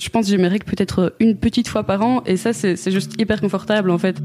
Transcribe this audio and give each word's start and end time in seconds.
Je 0.00 0.10
pense 0.10 0.30
que 0.30 0.40
règles 0.40 0.64
peut-être 0.64 1.16
une 1.18 1.34
petite 1.34 1.66
fois 1.66 1.82
par 1.82 2.02
an 2.02 2.22
et 2.24 2.36
ça 2.36 2.52
c'est 2.52 2.92
juste 2.92 3.20
hyper 3.20 3.40
confortable 3.40 3.90
en 3.90 3.98
fait. 3.98 4.16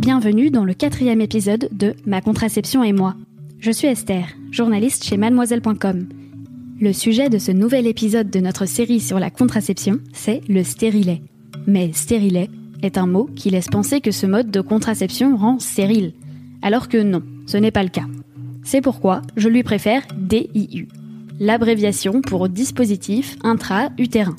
Bienvenue 0.00 0.50
dans 0.50 0.64
le 0.64 0.72
quatrième 0.72 1.20
épisode 1.20 1.68
de 1.70 1.94
Ma 2.06 2.22
contraception 2.22 2.82
et 2.82 2.94
moi. 2.94 3.14
Je 3.60 3.70
suis 3.70 3.88
Esther, 3.88 4.24
journaliste 4.52 5.04
chez 5.04 5.18
mademoiselle.com. 5.18 6.08
Le 6.80 6.92
sujet 6.94 7.28
de 7.28 7.36
ce 7.36 7.52
nouvel 7.52 7.86
épisode 7.86 8.30
de 8.30 8.40
notre 8.40 8.64
série 8.64 9.00
sur 9.00 9.20
la 9.20 9.28
contraception, 9.28 9.98
c'est 10.14 10.40
le 10.48 10.64
stérilet. 10.64 11.20
Mais 11.66 11.92
stérilet 11.92 12.48
est 12.82 12.96
un 12.96 13.06
mot 13.06 13.28
qui 13.36 13.50
laisse 13.50 13.68
penser 13.68 14.00
que 14.00 14.12
ce 14.12 14.26
mode 14.26 14.50
de 14.50 14.62
contraception 14.62 15.36
rend 15.36 15.58
stérile. 15.58 16.14
Alors 16.62 16.88
que 16.88 17.02
non, 17.02 17.22
ce 17.44 17.58
n'est 17.58 17.70
pas 17.70 17.82
le 17.82 17.90
cas. 17.90 18.06
C'est 18.62 18.80
pourquoi 18.80 19.20
je 19.36 19.50
lui 19.50 19.62
préfère 19.62 20.04
DIU, 20.16 20.88
l'abréviation 21.40 22.20
pour 22.20 22.48
dispositif 22.48 23.36
intra-utérin. 23.42 24.36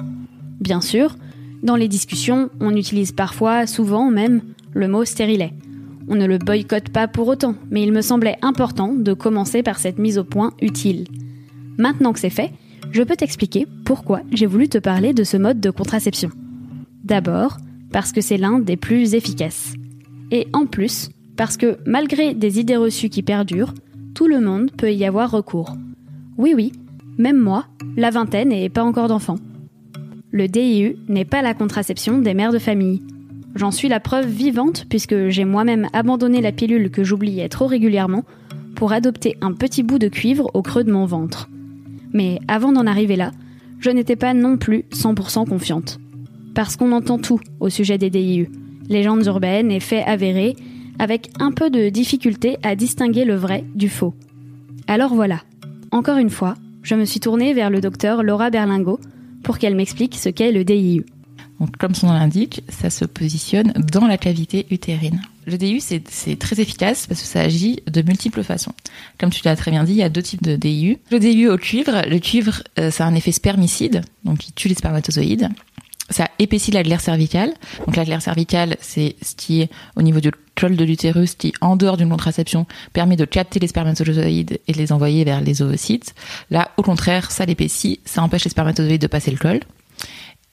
Bien 0.59 0.81
sûr, 0.81 1.17
dans 1.63 1.75
les 1.75 1.87
discussions, 1.87 2.49
on 2.59 2.75
utilise 2.75 3.11
parfois, 3.11 3.67
souvent 3.67 4.09
même, 4.09 4.41
le 4.73 4.87
mot 4.87 5.05
stérilet. 5.05 5.53
On 6.07 6.15
ne 6.15 6.27
le 6.27 6.37
boycotte 6.37 6.89
pas 6.89 7.07
pour 7.07 7.27
autant, 7.27 7.55
mais 7.71 7.81
il 7.81 7.91
me 7.91 8.01
semblait 8.01 8.37
important 8.41 8.93
de 8.93 9.13
commencer 9.13 9.63
par 9.63 9.79
cette 9.79 9.97
mise 9.97 10.17
au 10.17 10.23
point 10.23 10.53
utile. 10.61 11.05
Maintenant 11.77 12.13
que 12.13 12.19
c'est 12.19 12.29
fait, 12.29 12.51
je 12.91 13.03
peux 13.03 13.15
t'expliquer 13.15 13.65
pourquoi 13.83 14.21
j'ai 14.31 14.45
voulu 14.45 14.69
te 14.69 14.77
parler 14.77 15.13
de 15.13 15.23
ce 15.23 15.37
mode 15.37 15.59
de 15.59 15.71
contraception. 15.71 16.29
D'abord, 17.03 17.57
parce 17.91 18.11
que 18.11 18.21
c'est 18.21 18.37
l'un 18.37 18.59
des 18.59 18.77
plus 18.77 19.15
efficaces. 19.15 19.73
Et 20.31 20.47
en 20.53 20.65
plus, 20.65 21.09
parce 21.35 21.57
que 21.57 21.77
malgré 21.85 22.33
des 22.33 22.59
idées 22.59 22.77
reçues 22.77 23.09
qui 23.09 23.23
perdurent, 23.23 23.73
tout 24.13 24.27
le 24.27 24.39
monde 24.39 24.71
peut 24.71 24.93
y 24.93 25.05
avoir 25.05 25.31
recours. 25.31 25.75
Oui 26.37 26.53
oui, 26.55 26.71
même 27.17 27.39
moi, 27.39 27.65
la 27.97 28.09
vingtaine 28.09 28.51
et 28.51 28.69
pas 28.69 28.83
encore 28.83 29.07
d'enfants. 29.07 29.39
Le 30.31 30.47
DIU 30.47 30.97
n'est 31.07 31.25
pas 31.25 31.41
la 31.41 31.53
contraception 31.53 32.19
des 32.19 32.33
mères 32.33 32.51
de 32.51 32.59
famille. 32.59 33.01
J'en 33.55 33.71
suis 33.71 33.87
la 33.87 34.01
preuve 34.01 34.27
vivante 34.27 34.85
puisque 34.89 35.29
j'ai 35.29 35.45
moi-même 35.45 35.87
abandonné 35.93 36.41
la 36.41 36.51
pilule 36.51 36.91
que 36.91 37.05
j'oubliais 37.05 37.47
trop 37.47 37.67
régulièrement 37.67 38.25
pour 38.75 38.91
adopter 38.91 39.37
un 39.39 39.53
petit 39.53 39.81
bout 39.81 39.99
de 39.99 40.09
cuivre 40.09 40.51
au 40.53 40.61
creux 40.61 40.83
de 40.83 40.91
mon 40.91 41.05
ventre. 41.05 41.49
Mais 42.11 42.39
avant 42.47 42.73
d'en 42.73 42.85
arriver 42.85 43.15
là, 43.15 43.31
je 43.79 43.89
n'étais 43.89 44.17
pas 44.17 44.33
non 44.33 44.57
plus 44.57 44.83
100% 44.91 45.47
confiante. 45.47 45.99
Parce 46.53 46.75
qu'on 46.75 46.91
entend 46.91 47.17
tout 47.17 47.39
au 47.59 47.69
sujet 47.69 47.97
des 47.97 48.09
DIU, 48.09 48.49
légendes 48.89 49.25
urbaines 49.25 49.71
et 49.71 49.79
faits 49.79 50.03
avérés, 50.05 50.55
avec 50.99 51.29
un 51.39 51.51
peu 51.51 51.69
de 51.69 51.89
difficulté 51.89 52.57
à 52.63 52.75
distinguer 52.75 53.25
le 53.25 53.35
vrai 53.35 53.63
du 53.75 53.89
faux. 53.89 54.13
Alors 54.87 55.13
voilà, 55.13 55.41
encore 55.91 56.17
une 56.17 56.29
fois, 56.29 56.55
je 56.85 56.93
me 56.93 57.03
suis 57.03 57.19
tournée 57.19 57.53
vers 57.53 57.71
le 57.71 57.81
docteur 57.81 58.21
Laura 58.21 58.51
Berlingo 58.51 58.99
pour 59.43 59.57
qu'elle 59.57 59.75
m'explique 59.75 60.15
ce 60.15 60.29
qu'est 60.29 60.51
le 60.51 60.63
DIU. 60.63 61.03
Comme 61.79 61.95
son 61.95 62.07
nom 62.07 62.13
l'indique, 62.13 62.61
ça 62.69 62.89
se 62.89 63.05
positionne 63.05 63.73
dans 63.91 64.05
la 64.05 64.17
cavité 64.17 64.67
utérine. 64.69 65.21
Le 65.47 65.57
DIU, 65.57 65.79
c'est 65.79 66.37
très 66.37 66.59
efficace 66.59 67.07
parce 67.07 67.21
que 67.21 67.27
ça 67.27 67.41
agit 67.41 67.81
de 67.87 68.01
multiples 68.03 68.43
façons. 68.43 68.73
Comme 69.19 69.31
tu 69.31 69.41
l'as 69.45 69.55
très 69.55 69.71
bien 69.71 69.83
dit, 69.83 69.93
il 69.93 69.97
y 69.97 70.03
a 70.03 70.09
deux 70.09 70.21
types 70.21 70.43
de 70.43 70.55
DIU. 70.55 70.97
Le 71.11 71.19
DIU 71.19 71.49
au 71.49 71.57
cuivre, 71.57 72.03
le 72.07 72.19
cuivre, 72.19 72.61
euh, 72.77 72.91
ça 72.91 73.05
a 73.05 73.07
un 73.07 73.15
effet 73.15 73.31
spermicide, 73.31 74.01
donc 74.23 74.47
il 74.47 74.53
tue 74.53 74.67
les 74.67 74.75
spermatozoïdes. 74.75 75.49
Ça 76.11 76.29
épaissit 76.37 76.71
la 76.71 76.83
glaire 76.83 77.01
cervicale. 77.01 77.51
Donc 77.87 77.95
la 77.95 78.05
glaire 78.05 78.21
cervicale, 78.21 78.77
c'est 78.79 79.15
ce 79.23 79.33
qui 79.35 79.61
est 79.61 79.71
au 79.95 80.03
niveau 80.03 80.19
du 80.19 80.29
col 80.55 80.75
de 80.75 80.83
l'utérus, 80.83 81.35
qui 81.35 81.53
en 81.61 81.75
dehors 81.75 81.97
d'une 81.97 82.09
contraception 82.09 82.65
permet 82.93 83.15
de 83.15 83.25
capter 83.25 83.59
les 83.59 83.67
spermatozoïdes 83.67 84.59
et 84.67 84.73
de 84.73 84.77
les 84.77 84.91
envoyer 84.91 85.23
vers 85.23 85.41
les 85.41 85.61
ovocytes. 85.61 86.15
Là, 86.49 86.71
au 86.77 86.81
contraire, 86.81 87.31
ça 87.31 87.45
l'épaissit, 87.45 87.99
ça 88.05 88.23
empêche 88.23 88.45
les 88.45 88.51
spermatozoïdes 88.51 89.01
de 89.01 89.07
passer 89.07 89.31
le 89.31 89.37
col 89.37 89.59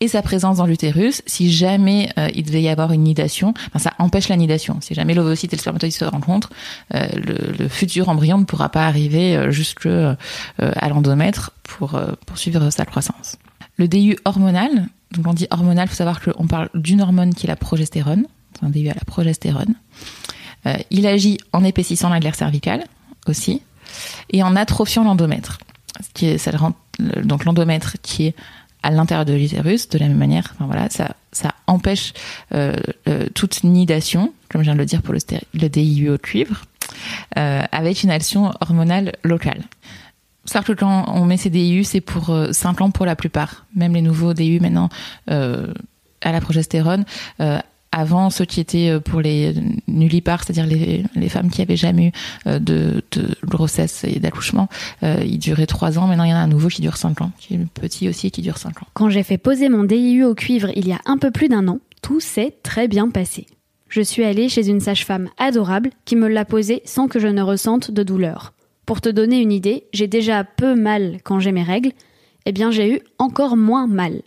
et 0.02 0.08
sa 0.08 0.20
présence 0.20 0.56
dans 0.56 0.66
l'utérus, 0.66 1.22
si 1.26 1.52
jamais 1.52 2.10
euh, 2.18 2.28
il 2.34 2.44
devait 2.44 2.60
y 2.60 2.68
avoir 2.68 2.90
une 2.90 3.04
nidation, 3.04 3.54
enfin, 3.68 3.78
ça 3.78 3.92
empêche 4.00 4.28
la 4.28 4.36
nidation. 4.36 4.78
Si 4.80 4.94
jamais 4.94 5.14
l'ovocyte 5.14 5.52
et 5.52 5.56
le 5.56 5.60
spermatozoïde 5.60 5.94
se 5.94 6.04
rencontrent, 6.04 6.50
euh, 6.92 7.06
le, 7.14 7.68
futur 7.68 8.08
embryon 8.08 8.38
ne 8.38 8.44
pourra 8.44 8.68
pas 8.68 8.88
arriver 8.88 9.36
euh, 9.36 9.52
jusque 9.52 9.86
à 9.86 10.88
l'endomètre 10.88 11.52
pour 11.62 12.00
poursuivre 12.26 12.70
sa 12.70 12.84
croissance. 12.84 13.36
Le 13.76 13.86
DU 13.86 14.18
hormonal, 14.24 14.88
donc 15.12 15.26
on 15.28 15.34
dit 15.34 15.46
hormonal, 15.52 15.86
faut 15.86 15.94
savoir 15.94 16.20
qu'on 16.20 16.48
parle 16.48 16.68
d'une 16.74 17.00
hormone 17.00 17.32
qui 17.32 17.46
est 17.46 17.48
la 17.48 17.54
progestérone, 17.54 18.26
un 18.62 18.70
DU 18.70 18.88
à 18.88 18.94
la 18.94 19.04
progestérone. 19.06 19.74
il 20.90 21.06
agit 21.06 21.38
en 21.52 21.64
épaississant 21.64 22.08
la 22.08 22.32
cervicale 22.32 22.84
aussi 23.26 23.62
et 24.30 24.42
en 24.42 24.56
atrophiant 24.56 25.04
l'endomètre. 25.04 25.58
Donc 27.24 27.44
l'endomètre 27.44 27.96
qui 28.02 28.26
est 28.26 28.34
à 28.82 28.90
l'intérieur 28.90 29.24
de 29.24 29.32
l'utérus 29.34 29.88
de 29.88 29.98
la 29.98 30.08
même 30.08 30.18
manière. 30.18 30.52
Enfin 30.54 30.66
voilà, 30.66 30.88
ça 30.90 31.54
empêche 31.66 32.12
euh, 32.54 32.76
euh, 33.08 33.28
toute 33.34 33.64
nidation, 33.64 34.32
comme 34.48 34.62
je 34.62 34.66
viens 34.66 34.74
de 34.74 34.80
le 34.80 34.86
dire 34.86 35.02
pour 35.02 35.14
le, 35.14 35.20
le 35.54 35.68
DIU 35.68 36.10
au 36.10 36.18
cuivre, 36.18 36.64
euh, 37.38 37.62
avec 37.70 38.02
une 38.02 38.10
action 38.10 38.52
hormonale 38.60 39.12
locale. 39.22 39.62
Sauf 40.44 40.64
que 40.64 40.72
quand 40.72 41.04
on 41.08 41.24
met 41.24 41.36
ces 41.36 41.50
DIU, 41.50 41.84
c'est 41.84 42.00
pour 42.00 42.30
euh, 42.30 42.52
5 42.52 42.80
ans 42.80 42.90
pour 42.90 43.06
la 43.06 43.14
plupart. 43.14 43.66
Même 43.76 43.94
les 43.94 44.02
nouveaux 44.02 44.34
DIU 44.34 44.60
maintenant 44.60 44.88
euh, 45.30 45.72
à 46.20 46.32
la 46.32 46.40
progestérone 46.40 47.04
avant, 47.92 48.30
ceux 48.30 48.46
qui 48.46 48.58
étaient 48.58 48.88
euh, 48.88 49.00
pour 49.00 49.20
les 49.20 49.54
nullipares, 49.86 50.44
c'est-à-dire 50.44 50.66
les, 50.66 51.28
femmes 51.28 51.50
qui 51.50 51.62
avaient 51.62 51.76
jamais 51.76 52.06
eu 52.06 52.12
euh, 52.46 52.58
de, 52.58 53.04
de 53.12 53.36
grossesse 53.44 54.04
et 54.04 54.18
d'accouchement, 54.18 54.68
euh, 55.02 55.22
ils 55.24 55.38
duraient 55.38 55.66
trois 55.66 55.98
ans. 55.98 56.06
Maintenant, 56.06 56.24
il 56.24 56.30
y 56.30 56.34
en 56.34 56.38
a 56.38 56.40
un 56.40 56.48
nouveau 56.48 56.68
qui 56.68 56.80
dure 56.80 56.96
cinq 56.96 57.20
ans, 57.20 57.30
qui 57.38 57.54
est 57.54 57.66
petit 57.74 58.08
aussi 58.08 58.26
et 58.26 58.30
qui 58.30 58.42
dure 58.42 58.58
cinq 58.58 58.82
ans. 58.82 58.86
Quand 58.94 59.10
j'ai 59.10 59.22
fait 59.22 59.38
poser 59.38 59.68
mon 59.68 59.84
DIU 59.84 60.24
au 60.24 60.34
cuivre 60.34 60.70
il 60.74 60.88
y 60.88 60.92
a 60.92 61.00
un 61.04 61.18
peu 61.18 61.30
plus 61.30 61.48
d'un 61.48 61.68
an, 61.68 61.78
tout 62.00 62.20
s'est 62.20 62.54
très 62.62 62.88
bien 62.88 63.10
passé. 63.10 63.46
Je 63.88 64.00
suis 64.00 64.24
allée 64.24 64.48
chez 64.48 64.68
une 64.68 64.80
sage-femme 64.80 65.28
adorable 65.36 65.90
qui 66.06 66.16
me 66.16 66.26
l'a 66.26 66.46
posé 66.46 66.80
sans 66.86 67.08
que 67.08 67.20
je 67.20 67.28
ne 67.28 67.42
ressente 67.42 67.90
de 67.90 68.02
douleur. 68.02 68.54
Pour 68.86 69.00
te 69.00 69.10
donner 69.10 69.40
une 69.40 69.52
idée, 69.52 69.84
j'ai 69.92 70.08
déjà 70.08 70.44
peu 70.44 70.74
mal 70.74 71.18
quand 71.24 71.38
j'ai 71.40 71.52
mes 71.52 71.62
règles, 71.62 71.92
eh 72.46 72.52
bien 72.52 72.70
j'ai 72.70 72.94
eu 72.94 73.00
encore 73.18 73.56
moins 73.56 73.86
mal. 73.86 74.22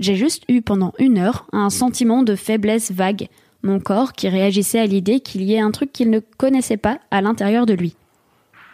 J'ai 0.00 0.16
juste 0.16 0.44
eu 0.48 0.62
pendant 0.62 0.94
une 0.98 1.18
heure 1.18 1.46
un 1.52 1.68
sentiment 1.68 2.22
de 2.22 2.34
faiblesse 2.34 2.90
vague, 2.90 3.28
mon 3.62 3.78
corps 3.80 4.14
qui 4.14 4.30
réagissait 4.30 4.80
à 4.80 4.86
l'idée 4.86 5.20
qu'il 5.20 5.42
y 5.42 5.54
ait 5.54 5.60
un 5.60 5.70
truc 5.70 5.92
qu'il 5.92 6.08
ne 6.08 6.20
connaissait 6.20 6.78
pas 6.78 6.98
à 7.10 7.20
l'intérieur 7.20 7.66
de 7.66 7.74
lui. 7.74 7.94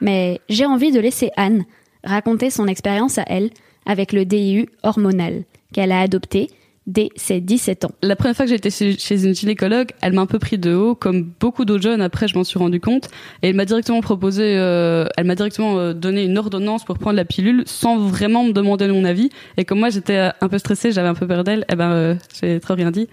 Mais 0.01 0.41
j'ai 0.49 0.67
envie 0.67 0.93
de 0.93 1.01
laisser 1.01 1.31
Anne 1.37 1.65
raconter 2.05 2.49
son 2.49 2.69
expérience 2.69 3.19
à 3.19 3.25
elle 3.27 3.51
avec 3.87 4.13
le 4.13 4.25
DIU 4.25 4.69
hormonal 4.85 5.43
qu'elle 5.73 5.91
a 5.91 6.01
adopté 6.01 6.49
dès 6.87 7.09
ses 7.17 7.41
17 7.41 7.85
ans. 7.85 7.91
La 8.03 8.17
première 8.17 8.37
fois 8.37 8.47
que 8.47 8.51
j'étais 8.51 8.71
chez 8.71 9.25
une 9.25 9.35
gynécologue, 9.35 9.89
elle 10.01 10.13
m'a 10.13 10.23
un 10.23 10.27
peu 10.27 10.39
pris 10.39 10.59
de 10.59 10.75
haut, 10.75 10.95
comme 10.95 11.31
beaucoup 11.41 11.65
d'autres 11.65 11.83
jeunes. 11.83 12.01
Après, 12.01 12.29
je 12.29 12.37
m'en 12.37 12.45
suis 12.45 12.59
rendu 12.59 12.81
compte, 12.81 13.09
et 13.43 13.49
elle 13.49 13.57
m'a 13.57 13.65
directement 13.65 14.01
proposé, 14.01 14.57
euh, 14.57 15.07
elle 15.17 15.27
m'a 15.27 15.35
directement 15.35 15.79
euh, 15.79 15.93
donné 15.93 16.25
une 16.25 16.39
ordonnance 16.39 16.85
pour 16.85 16.99
prendre 16.99 17.17
la 17.17 17.25
pilule, 17.25 17.65
sans 17.67 17.99
vraiment 17.99 18.45
me 18.45 18.53
demander 18.53 18.87
mon 18.89 19.05
avis. 19.05 19.31
Et 19.57 19.65
comme 19.65 19.81
moi, 19.81 19.91
j'étais 19.91 20.31
un 20.41 20.49
peu 20.49 20.59
stressée, 20.59 20.93
j'avais 20.93 21.09
un 21.09 21.15
peu 21.15 21.27
peur 21.27 21.45
d'elle, 21.45 21.65
eh 21.71 21.77
ben, 21.77 21.91
euh, 21.91 22.15
j'ai 22.41 22.61
trop 22.61 22.75
rien 22.75 22.91
dit. 22.91 23.09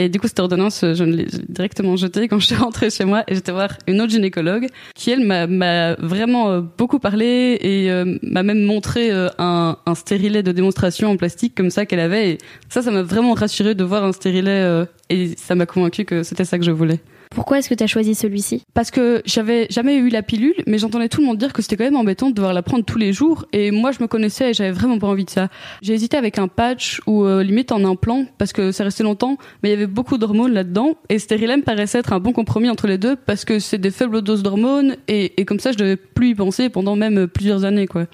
Et 0.00 0.08
du 0.08 0.18
coup, 0.18 0.28
cette 0.28 0.40
ordonnance, 0.40 0.80
je 0.80 1.04
l'ai 1.04 1.26
directement 1.50 1.94
jetée 1.94 2.26
quand 2.26 2.38
je 2.38 2.46
suis 2.46 2.54
rentrée 2.54 2.88
chez 2.88 3.04
moi 3.04 3.22
et 3.28 3.34
j'étais 3.34 3.52
voir 3.52 3.76
une 3.86 4.00
autre 4.00 4.10
gynécologue 4.10 4.66
qui, 4.94 5.10
elle, 5.10 5.26
m'a 5.26 5.94
vraiment 5.96 6.48
euh, 6.48 6.62
beaucoup 6.78 6.98
parlé 6.98 7.58
et 7.60 7.90
euh, 7.90 8.16
m'a 8.22 8.42
même 8.42 8.64
montré 8.64 9.10
euh, 9.10 9.28
un, 9.36 9.76
un, 9.84 9.94
stérilet 9.94 10.42
de 10.42 10.52
démonstration 10.52 11.10
en 11.10 11.18
plastique 11.18 11.54
comme 11.54 11.68
ça 11.68 11.84
qu'elle 11.84 12.00
avait. 12.00 12.30
Et 12.30 12.38
ça, 12.70 12.80
ça 12.80 12.90
m'a 12.90 13.02
vraiment 13.02 13.34
rassuré 13.34 13.74
de 13.74 13.84
voir 13.84 14.02
un 14.02 14.12
stérilet 14.12 14.86
et 15.10 15.36
ça 15.36 15.54
m'a 15.54 15.66
convaincu 15.66 16.06
que 16.06 16.22
c'était 16.22 16.46
ça 16.46 16.58
que 16.58 16.64
je 16.64 16.70
voulais. 16.70 17.00
Pourquoi 17.30 17.60
est-ce 17.60 17.68
que 17.68 17.74
tu 17.74 17.84
as 17.84 17.86
choisi 17.86 18.16
celui-ci? 18.16 18.64
Parce 18.74 18.90
que 18.90 19.22
j'avais 19.24 19.68
jamais 19.70 19.96
eu 19.96 20.08
la 20.08 20.22
pilule, 20.22 20.56
mais 20.66 20.78
j'entendais 20.78 21.08
tout 21.08 21.20
le 21.20 21.28
monde 21.28 21.38
dire 21.38 21.52
que 21.52 21.62
c'était 21.62 21.76
quand 21.76 21.84
même 21.84 21.94
embêtant 21.94 22.28
de 22.28 22.34
devoir 22.34 22.52
la 22.52 22.62
prendre 22.62 22.84
tous 22.84 22.98
les 22.98 23.12
jours. 23.12 23.46
Et 23.52 23.70
moi, 23.70 23.92
je 23.92 24.02
me 24.02 24.08
connaissais 24.08 24.50
et 24.50 24.54
j'avais 24.54 24.72
vraiment 24.72 24.98
pas 24.98 25.06
envie 25.06 25.24
de 25.24 25.30
ça. 25.30 25.48
J'ai 25.80 25.94
hésité 25.94 26.16
avec 26.16 26.38
un 26.38 26.48
patch 26.48 27.00
ou 27.06 27.24
euh, 27.24 27.44
limite 27.44 27.70
en 27.70 27.84
implant 27.84 28.26
parce 28.36 28.52
que 28.52 28.72
ça 28.72 28.82
restait 28.82 29.04
longtemps, 29.04 29.38
mais 29.62 29.68
il 29.68 29.72
y 29.72 29.76
avait 29.76 29.86
beaucoup 29.86 30.18
d'hormones 30.18 30.52
là-dedans. 30.52 30.96
Et 31.08 31.20
Sterilem 31.20 31.62
paraissait 31.62 32.00
être 32.00 32.12
un 32.12 32.18
bon 32.18 32.32
compromis 32.32 32.68
entre 32.68 32.88
les 32.88 32.98
deux 32.98 33.14
parce 33.14 33.44
que 33.44 33.60
c'est 33.60 33.78
des 33.78 33.92
faibles 33.92 34.22
doses 34.22 34.42
d'hormones 34.42 34.96
et, 35.06 35.40
et 35.40 35.44
comme 35.44 35.60
ça, 35.60 35.70
je 35.70 35.78
devais 35.78 35.96
plus 35.96 36.30
y 36.30 36.34
penser 36.34 36.68
pendant 36.68 36.96
même 36.96 37.28
plusieurs 37.28 37.64
années, 37.64 37.86
quoi. 37.86 38.06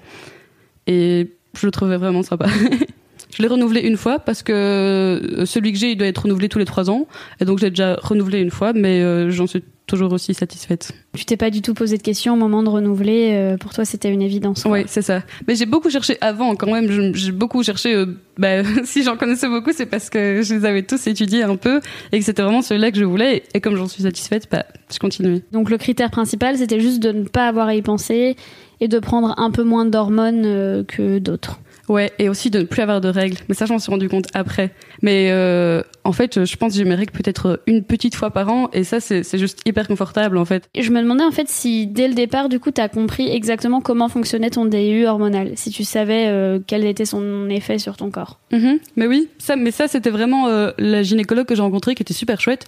Et 0.85 1.31
je 1.55 1.65
le 1.65 1.71
trouvais 1.71 1.97
vraiment 1.97 2.21
sympa. 2.21 2.45
Je 3.35 3.41
l'ai 3.41 3.47
renouvelé 3.47 3.81
une 3.81 3.97
fois 3.97 4.19
parce 4.19 4.41
que 4.43 4.51
euh, 4.53 5.45
celui 5.45 5.73
que 5.73 5.77
j'ai, 5.79 5.91
il 5.91 5.97
doit 5.97 6.07
être 6.07 6.23
renouvelé 6.23 6.49
tous 6.49 6.59
les 6.59 6.65
trois 6.65 6.89
ans. 6.89 7.07
Et 7.41 7.45
donc 7.45 7.59
j'ai 7.59 7.69
déjà 7.69 7.95
renouvelé 8.01 8.39
une 8.39 8.51
fois, 8.51 8.73
mais 8.73 9.01
euh, 9.01 9.29
j'en 9.29 9.47
suis 9.47 9.63
toujours 9.85 10.11
aussi 10.11 10.33
satisfaite. 10.33 10.91
Tu 11.15 11.23
t'es 11.23 11.37
pas 11.37 11.49
du 11.49 11.61
tout 11.61 11.73
posé 11.73 11.97
de 11.97 12.01
questions 12.01 12.33
au 12.33 12.37
moment 12.37 12.61
de 12.61 12.67
renouveler. 12.69 13.31
euh, 13.33 13.57
pour 13.57 13.73
toi, 13.73 13.85
c'était 13.85 14.11
une 14.11 14.21
évidence. 14.21 14.63
Oui, 14.65 14.83
c'est 14.87 15.01
ça. 15.01 15.23
Mais 15.47 15.55
j'ai 15.55 15.65
beaucoup 15.65 15.89
cherché 15.89 16.17
avant 16.19 16.55
quand 16.55 16.71
même. 16.71 17.13
J'ai 17.15 17.31
beaucoup 17.31 17.63
cherché. 17.63 17.93
euh, 17.95 18.05
bah, 18.37 18.63
si 18.83 19.03
j'en 19.03 19.15
connaissais 19.17 19.47
beaucoup, 19.47 19.71
c'est 19.73 19.85
parce 19.85 20.09
que 20.09 20.41
je 20.41 20.55
les 20.55 20.65
avais 20.65 20.83
tous 20.83 21.07
étudiés 21.07 21.43
un 21.43 21.55
peu 21.55 21.79
et 22.11 22.19
que 22.19 22.25
c'était 22.25 22.41
vraiment 22.41 22.61
celui-là 22.61 22.91
que 22.91 22.97
je 22.99 23.05
voulais. 23.05 23.43
Et 23.53 23.61
comme 23.61 23.75
j'en 23.77 23.87
suis 23.87 24.03
satisfaite, 24.03 24.47
bah, 24.51 24.65
je 24.91 24.99
continue. 24.99 25.41
Donc 25.53 25.69
le 25.69 25.77
critère 25.77 26.11
principal, 26.11 26.57
c'était 26.57 26.79
juste 26.81 27.01
de 27.01 27.11
ne 27.11 27.23
pas 27.23 27.47
avoir 27.47 27.67
à 27.67 27.75
y 27.75 27.81
penser 27.81 28.35
et 28.79 28.87
de 28.89 28.99
prendre 28.99 29.35
un 29.37 29.51
peu 29.51 29.63
moins 29.63 29.85
d'hormones 29.85 30.43
euh, 30.45 30.83
que 30.83 31.19
d'autres. 31.19 31.59
Ouais, 31.89 32.11
et 32.19 32.29
aussi 32.29 32.49
de 32.49 32.59
ne 32.59 32.63
plus 32.63 32.81
avoir 32.81 33.01
de 33.01 33.09
règles. 33.09 33.37
Mais 33.47 33.55
ça, 33.55 33.65
j'en 33.65 33.79
suis 33.79 33.91
rendu 33.91 34.09
compte 34.09 34.27
après. 34.33 34.71
Mais 35.01 35.29
euh, 35.31 35.81
en 36.03 36.11
fait, 36.11 36.45
je 36.45 36.55
pense 36.57 36.73
que 36.73 36.77
j'ai 36.77 36.85
mes 36.85 36.95
règles 36.95 37.11
peut-être 37.11 37.61
une 37.67 37.83
petite 37.83 38.15
fois 38.15 38.31
par 38.31 38.49
an, 38.49 38.69
et 38.73 38.83
ça, 38.83 38.99
c'est 38.99 39.37
juste 39.37 39.61
hyper 39.65 39.87
confortable 39.87 40.37
en 40.37 40.45
fait. 40.45 40.69
Et 40.73 40.81
je 40.81 40.91
me 40.91 41.01
demandais 41.01 41.23
en 41.23 41.31
fait 41.31 41.47
si 41.47 41.87
dès 41.87 42.07
le 42.07 42.13
départ, 42.13 42.49
du 42.49 42.59
coup, 42.59 42.71
tu 42.71 42.81
as 42.81 42.89
compris 42.89 43.29
exactement 43.29 43.81
comment 43.81 44.09
fonctionnait 44.09 44.49
ton 44.49 44.65
DIU 44.65 45.05
hormonal, 45.05 45.51
si 45.55 45.69
tu 45.69 45.83
savais 45.83 46.27
euh, 46.27 46.59
quel 46.65 46.85
était 46.85 47.05
son 47.05 47.49
effet 47.49 47.77
sur 47.77 47.97
ton 47.97 48.09
corps. 48.09 48.39
Mhm. 48.51 48.79
Mais 48.95 49.07
oui, 49.07 49.29
ça, 49.37 49.55
mais 49.55 49.71
ça, 49.71 49.87
c'était 49.87 50.09
vraiment 50.09 50.47
euh, 50.47 50.71
la 50.77 51.03
gynécologue 51.03 51.45
que 51.45 51.55
j'ai 51.55 51.61
rencontrée 51.61 51.95
qui 51.95 52.03
était 52.03 52.13
super 52.13 52.41
chouette, 52.41 52.65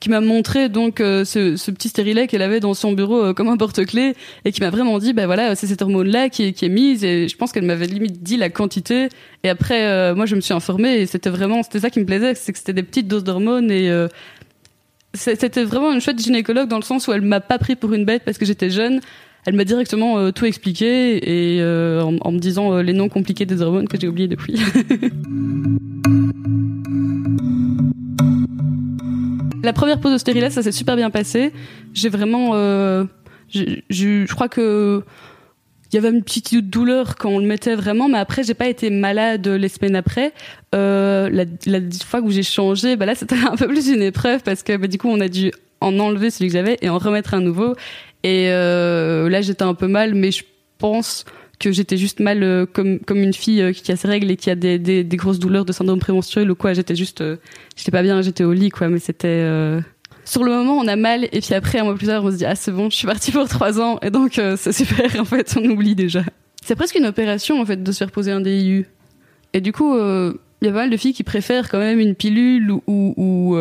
qui 0.00 0.10
m'a 0.10 0.20
montré 0.20 0.68
donc 0.68 1.00
euh, 1.00 1.24
ce, 1.24 1.70
petit 1.70 1.88
stérilet 1.88 2.26
qu'elle 2.26 2.42
avait 2.42 2.60
dans 2.60 2.74
son 2.74 2.92
bureau 2.92 3.22
euh, 3.22 3.34
comme 3.34 3.48
un 3.48 3.56
porte-clés 3.56 4.14
et 4.44 4.52
qui 4.52 4.60
m'a 4.60 4.70
vraiment 4.70 4.98
dit, 4.98 5.12
bah 5.12 5.26
voilà, 5.26 5.54
c'est 5.54 5.66
cette 5.66 5.82
hormone-là 5.82 6.28
qui 6.28 6.44
est, 6.44 6.68
mise 6.68 7.04
et 7.04 7.28
je 7.28 7.36
pense 7.36 7.52
qu'elle 7.52 7.64
m'avait 7.64 7.86
limite 7.86 8.22
dit 8.22 8.36
la 8.36 8.50
quantité. 8.50 9.08
Et 9.44 9.48
après, 9.48 9.86
euh, 9.86 10.14
moi, 10.14 10.26
je 10.26 10.36
me 10.36 10.40
suis 10.40 10.54
informée 10.54 10.98
et 10.98 11.06
c'était 11.06 11.30
vraiment, 11.30 11.62
c'était 11.62 11.80
ça 11.80 11.90
qui 11.90 12.00
me 12.00 12.04
plaisait, 12.04 12.34
c'est 12.34 12.52
que 12.52 12.58
c'était 12.58 12.72
des 12.72 12.82
petites 12.82 13.08
doses 13.08 13.24
d'hormones 13.24 13.70
et 13.70 13.90
c'était 15.14 15.64
vraiment 15.64 15.92
une 15.92 16.00
chouette 16.00 16.22
gynécologue 16.22 16.68
dans 16.68 16.76
le 16.76 16.82
sens 16.82 17.08
où 17.08 17.12
elle 17.12 17.22
m'a 17.22 17.40
pas 17.40 17.58
pris 17.58 17.76
pour 17.76 17.92
une 17.92 18.04
bête 18.04 18.22
parce 18.24 18.38
que 18.38 18.44
j'étais 18.44 18.70
jeune. 18.70 19.00
Elle 19.46 19.54
m'a 19.54 19.64
directement 19.64 20.30
tout 20.32 20.44
expliqué 20.44 21.56
et 21.56 21.62
en, 21.62 22.16
en 22.20 22.32
me 22.32 22.38
disant 22.38 22.78
les 22.78 22.92
noms 22.92 23.08
compliqués 23.08 23.46
des 23.46 23.62
hormones 23.62 23.88
que 23.88 23.98
j'ai 23.98 24.08
oubliés 24.08 24.28
depuis. 24.28 24.60
La 29.62 29.72
première 29.72 30.00
pause 30.00 30.12
de 30.12 30.18
stérilet, 30.18 30.50
ça 30.50 30.62
s'est 30.62 30.72
super 30.72 30.96
bien 30.96 31.10
passé. 31.10 31.52
J'ai 31.94 32.08
vraiment, 32.08 32.50
euh, 32.54 33.04
je 33.50 34.32
crois 34.32 34.48
que 34.48 35.02
il 35.90 35.96
y 35.96 35.98
avait 35.98 36.10
une 36.10 36.22
petite 36.22 36.54
douleur 36.54 37.16
quand 37.16 37.30
on 37.30 37.38
le 37.38 37.46
mettait 37.46 37.74
vraiment, 37.74 38.08
mais 38.08 38.18
après 38.18 38.42
j'ai 38.42 38.54
pas 38.54 38.68
été 38.68 38.90
malade 38.90 39.46
les 39.48 39.68
semaines 39.68 39.96
après. 39.96 40.32
Euh, 40.74 41.30
la, 41.30 41.44
la 41.66 41.80
fois 42.04 42.20
où 42.20 42.30
j'ai 42.30 42.42
changé, 42.42 42.96
bah 42.96 43.06
là 43.06 43.14
c'était 43.14 43.36
un 43.50 43.56
peu 43.56 43.66
plus 43.66 43.88
une 43.88 44.02
épreuve 44.02 44.42
parce 44.42 44.62
que 44.62 44.76
bah, 44.76 44.86
du 44.86 44.98
coup 44.98 45.08
on 45.08 45.20
a 45.20 45.28
dû 45.28 45.50
en 45.80 45.98
enlever 45.98 46.30
celui 46.30 46.48
que 46.48 46.52
j'avais 46.52 46.76
et 46.82 46.88
en 46.88 46.98
remettre 46.98 47.34
un 47.34 47.40
nouveau. 47.40 47.74
Et 48.22 48.50
euh, 48.50 49.30
là 49.30 49.40
j'étais 49.40 49.62
un 49.62 49.74
peu 49.74 49.86
mal, 49.86 50.14
mais 50.14 50.30
je 50.30 50.44
pense 50.76 51.24
que 51.58 51.72
j'étais 51.72 51.96
juste 51.96 52.20
mal 52.20 52.42
euh, 52.42 52.66
comme 52.66 53.00
comme 53.00 53.18
une 53.18 53.34
fille 53.34 53.62
euh, 53.62 53.72
qui 53.72 53.90
a 53.90 53.96
ses 53.96 54.08
règles 54.08 54.30
et 54.30 54.36
qui 54.36 54.50
a 54.50 54.54
des, 54.54 54.78
des, 54.78 55.16
grosses 55.16 55.38
douleurs 55.38 55.64
de 55.64 55.72
syndrome 55.72 55.98
prémenstruel 55.98 56.50
ou 56.50 56.54
quoi. 56.54 56.72
J'étais 56.72 56.94
juste, 56.94 57.20
euh, 57.20 57.36
j'étais 57.76 57.90
pas 57.90 58.02
bien, 58.02 58.22
j'étais 58.22 58.44
au 58.44 58.52
lit 58.52 58.70
quoi, 58.70 58.88
mais 58.88 58.98
c'était 58.98 59.46
sur 60.24 60.44
le 60.44 60.52
moment, 60.52 60.76
on 60.76 60.86
a 60.86 60.96
mal, 60.96 61.24
et 61.24 61.40
puis 61.40 61.54
après, 61.54 61.78
un 61.78 61.84
mois 61.84 61.94
plus 61.94 62.06
tard, 62.06 62.22
on 62.22 62.30
se 62.30 62.36
dit, 62.36 62.44
ah, 62.44 62.54
c'est 62.54 62.70
bon, 62.70 62.90
je 62.90 62.96
suis 62.96 63.06
partie 63.06 63.32
pour 63.32 63.48
trois 63.48 63.80
ans, 63.80 63.98
et 64.02 64.10
donc, 64.10 64.38
c'est 64.58 64.72
super, 64.72 65.10
en 65.18 65.24
fait, 65.24 65.56
on 65.58 65.64
oublie 65.64 65.94
déjà. 65.94 66.22
C'est 66.62 66.76
presque 66.76 66.96
une 66.96 67.06
opération, 67.06 67.58
en 67.58 67.64
fait, 67.64 67.82
de 67.82 67.92
se 67.92 67.96
faire 67.96 68.10
poser 68.10 68.30
un 68.30 68.42
DIU. 68.42 68.84
Et 69.54 69.62
du 69.62 69.72
coup, 69.72 69.96
il 69.96 70.66
y 70.66 70.68
a 70.68 70.70
pas 70.70 70.80
mal 70.80 70.90
de 70.90 70.96
filles 70.98 71.14
qui 71.14 71.22
préfèrent 71.22 71.70
quand 71.70 71.78
même 71.78 71.98
une 71.98 72.14
pilule 72.14 72.70
ou, 72.70 72.82
ou, 72.86 73.14
ou, 73.16 73.56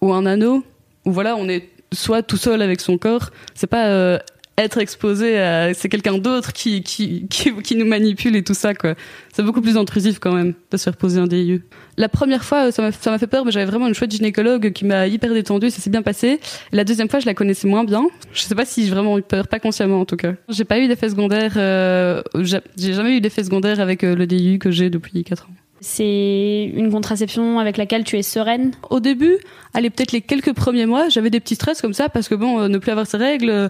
ou 0.00 0.12
un 0.14 0.24
anneau, 0.24 0.64
où 1.04 1.12
voilà, 1.12 1.36
on 1.36 1.46
est 1.46 1.68
soit 1.92 2.22
tout 2.22 2.38
seul 2.38 2.62
avec 2.62 2.80
son 2.80 2.96
corps, 2.96 3.28
c'est 3.54 3.66
pas 3.66 4.18
être 4.58 4.78
exposé 4.78 5.38
à. 5.38 5.74
C'est 5.74 5.88
quelqu'un 5.88 6.18
d'autre 6.18 6.52
qui, 6.52 6.82
qui, 6.82 7.26
qui, 7.28 7.54
qui 7.62 7.76
nous 7.76 7.86
manipule 7.86 8.36
et 8.36 8.42
tout 8.42 8.54
ça, 8.54 8.74
quoi. 8.74 8.94
C'est 9.32 9.42
beaucoup 9.42 9.60
plus 9.60 9.76
intrusif 9.76 10.18
quand 10.18 10.32
même 10.32 10.54
de 10.70 10.76
se 10.76 10.84
faire 10.84 10.96
poser 10.96 11.20
un 11.20 11.26
DIU. 11.26 11.62
La 11.96 12.08
première 12.08 12.44
fois, 12.44 12.72
ça 12.72 12.82
m'a 12.82 12.92
ça 12.92 13.10
m'a 13.10 13.18
fait 13.18 13.26
peur, 13.26 13.44
mais 13.44 13.52
j'avais 13.52 13.66
vraiment 13.66 13.88
une 13.88 13.94
chouette 13.94 14.10
gynécologue 14.10 14.72
qui 14.72 14.84
m'a 14.84 15.06
hyper 15.06 15.32
détendue, 15.32 15.70
ça 15.70 15.80
s'est 15.80 15.90
bien 15.90 16.02
passé. 16.02 16.40
La 16.72 16.84
deuxième 16.84 17.08
fois, 17.08 17.20
je 17.20 17.26
la 17.26 17.34
connaissais 17.34 17.68
moins 17.68 17.84
bien. 17.84 18.06
Je 18.32 18.42
sais 18.42 18.54
pas 18.54 18.64
si 18.64 18.84
j'ai 18.84 18.90
vraiment 18.90 19.18
eu 19.18 19.22
peur, 19.22 19.48
pas 19.48 19.58
consciemment 19.58 20.00
en 20.00 20.04
tout 20.04 20.16
cas. 20.16 20.34
J'ai 20.48 20.64
pas 20.64 20.78
eu 20.78 20.88
d'effet 20.88 21.08
secondaire, 21.10 21.54
euh, 21.56 22.22
j'ai 22.40 22.60
j'ai 22.76 22.94
jamais 22.94 23.16
eu 23.16 23.20
d'effet 23.20 23.44
secondaire 23.44 23.80
avec 23.80 24.04
euh, 24.04 24.14
le 24.14 24.26
DIU 24.26 24.58
que 24.58 24.70
j'ai 24.70 24.90
depuis 24.90 25.22
4 25.24 25.44
ans. 25.44 25.65
C'est 25.80 26.72
une 26.74 26.90
contraception 26.90 27.58
avec 27.58 27.76
laquelle 27.76 28.02
tu 28.04 28.16
es 28.16 28.22
sereine. 28.22 28.72
Au 28.90 28.98
début, 28.98 29.36
allez, 29.74 29.90
peut-être 29.90 30.12
les 30.12 30.22
quelques 30.22 30.54
premiers 30.54 30.86
mois, 30.86 31.08
j'avais 31.10 31.28
des 31.30 31.38
petits 31.40 31.54
stress 31.54 31.82
comme 31.82 31.92
ça 31.92 32.08
parce 32.08 32.28
que 32.28 32.34
bon, 32.34 32.60
euh, 32.60 32.68
ne 32.68 32.78
plus 32.78 32.90
avoir 32.90 33.06
ses 33.06 33.18
règles, 33.18 33.50
euh, 33.50 33.68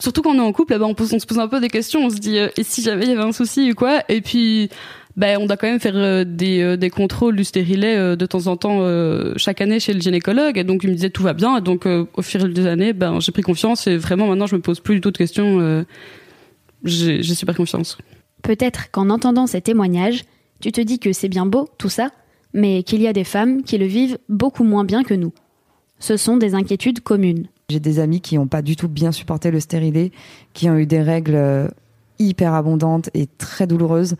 surtout 0.00 0.22
quand 0.22 0.30
on 0.30 0.38
est 0.38 0.40
en 0.40 0.52
couple, 0.52 0.72
là, 0.72 0.78
bah, 0.80 0.86
on, 0.86 0.94
pose- 0.94 1.14
on 1.14 1.18
se 1.20 1.26
pose 1.26 1.38
un 1.38 1.46
peu 1.48 1.60
des 1.60 1.68
questions, 1.68 2.00
on 2.04 2.10
se 2.10 2.16
dit, 2.16 2.38
euh, 2.38 2.48
et 2.56 2.64
si 2.64 2.82
jamais 2.82 3.04
il 3.04 3.10
y 3.10 3.12
avait 3.12 3.22
un 3.22 3.32
souci 3.32 3.70
ou 3.70 3.74
quoi 3.74 4.02
Et 4.08 4.20
puis, 4.22 4.70
ben, 5.16 5.38
on 5.40 5.46
doit 5.46 5.56
quand 5.56 5.68
même 5.68 5.78
faire 5.80 5.96
euh, 5.96 6.24
des, 6.26 6.60
euh, 6.62 6.76
des 6.76 6.90
contrôles 6.90 7.36
du 7.36 7.44
stérilet 7.44 7.96
euh, 7.96 8.16
de 8.16 8.26
temps 8.26 8.48
en 8.48 8.56
temps 8.56 8.80
chaque 9.36 9.60
année 9.60 9.78
chez 9.78 9.94
le 9.94 10.00
gynécologue. 10.00 10.58
Et 10.58 10.64
donc, 10.64 10.82
il 10.82 10.90
me 10.90 10.94
disait 10.94 11.10
tout 11.10 11.22
va 11.22 11.32
bien. 11.32 11.56
Et 11.58 11.60
donc, 11.60 11.86
au 11.86 12.22
fil 12.22 12.52
des 12.52 12.66
années, 12.66 12.92
ben, 12.92 13.20
j'ai 13.20 13.30
pris 13.32 13.42
confiance 13.42 13.86
et 13.86 13.96
vraiment 13.96 14.26
maintenant, 14.26 14.46
je 14.48 14.56
me 14.56 14.60
pose 14.60 14.80
plus 14.80 14.96
du 14.96 15.00
tout 15.00 15.12
de 15.12 15.16
questions. 15.18 15.84
j'ai 16.84 17.22
super 17.22 17.54
confiance. 17.56 17.98
Peut-être 18.42 18.90
qu'en 18.90 19.10
entendant 19.10 19.46
ces 19.46 19.60
témoignages, 19.60 20.24
tu 20.60 20.72
te 20.72 20.80
dis 20.80 20.98
que 20.98 21.12
c'est 21.12 21.28
bien 21.28 21.46
beau 21.46 21.68
tout 21.78 21.88
ça, 21.88 22.10
mais 22.52 22.82
qu'il 22.82 23.02
y 23.02 23.08
a 23.08 23.12
des 23.12 23.24
femmes 23.24 23.62
qui 23.62 23.78
le 23.78 23.86
vivent 23.86 24.18
beaucoup 24.28 24.64
moins 24.64 24.84
bien 24.84 25.02
que 25.02 25.14
nous. 25.14 25.32
Ce 25.98 26.16
sont 26.16 26.36
des 26.36 26.54
inquiétudes 26.54 27.00
communes. 27.00 27.48
J'ai 27.68 27.80
des 27.80 27.98
amis 27.98 28.20
qui 28.20 28.36
n'ont 28.36 28.46
pas 28.46 28.62
du 28.62 28.76
tout 28.76 28.88
bien 28.88 29.12
supporté 29.12 29.50
le 29.50 29.60
stérilet, 29.60 30.12
qui 30.52 30.70
ont 30.70 30.76
eu 30.76 30.86
des 30.86 31.02
règles 31.02 31.34
euh, 31.34 31.68
hyper 32.18 32.54
abondantes 32.54 33.10
et 33.14 33.26
très 33.26 33.66
douloureuses. 33.66 34.16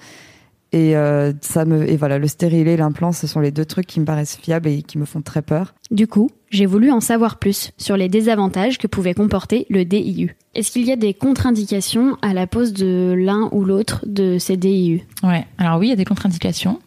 Et 0.73 0.97
euh, 0.97 1.33
ça 1.41 1.65
me 1.65 1.89
et 1.89 1.97
voilà, 1.97 2.19
le 2.19 2.27
stérilet 2.27 2.73
et 2.73 2.77
l'implant, 2.77 3.13
ce 3.13 3.27
sont 3.27 3.41
les 3.41 3.53
deux 3.53 3.65
trucs 3.65 3.87
qui 3.87 4.01
me 4.01 4.05
paraissent 4.05 4.37
fiables 4.37 4.69
et 4.69 4.83
qui 4.83 4.99
me 4.99 5.05
font 5.05 5.23
très 5.23 5.43
peur. 5.43 5.75
Du 5.91 6.07
coup, 6.09 6.31
j'ai 6.51 6.67
voulu 6.67 6.91
en 6.91 7.01
savoir 7.01 7.39
plus 7.39 7.73
sur 7.77 7.97
les 7.97 8.09
désavantages 8.09 8.79
que 8.79 8.87
pouvait 8.87 9.15
comporter 9.15 9.67
le 9.69 9.85
DIU. 9.85 10.37
Est-ce 10.55 10.71
qu'il 10.71 10.87
y 10.87 10.93
a 10.93 10.97
des 10.97 11.15
contre-indications 11.15 12.17
à 12.23 12.33
la 12.33 12.47
pose 12.47 12.73
de 12.73 13.15
l'un 13.17 13.49
ou 13.53 13.65
l'autre 13.65 14.05
de 14.07 14.39
ces 14.39 14.57
DIU 14.57 15.03
Ouais. 15.23 15.47
Alors 15.59 15.79
oui, 15.79 15.89
il 15.89 15.91
y 15.91 15.93
a 15.93 15.97
des 15.97 16.05
contre-indications 16.05 16.81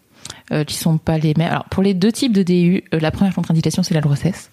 euh, 0.51 0.63
qui 0.63 0.75
sont 0.75 0.97
pas 0.97 1.17
les 1.17 1.33
mêmes. 1.37 1.51
Alors 1.51 1.65
pour 1.65 1.83
les 1.83 1.93
deux 1.93 2.11
types 2.11 2.33
de 2.33 2.43
DU, 2.43 2.83
euh, 2.93 2.99
la 2.99 3.11
première 3.11 3.35
contre-indication 3.35 3.83
c'est 3.83 3.93
la 3.93 4.01
grossesse. 4.01 4.49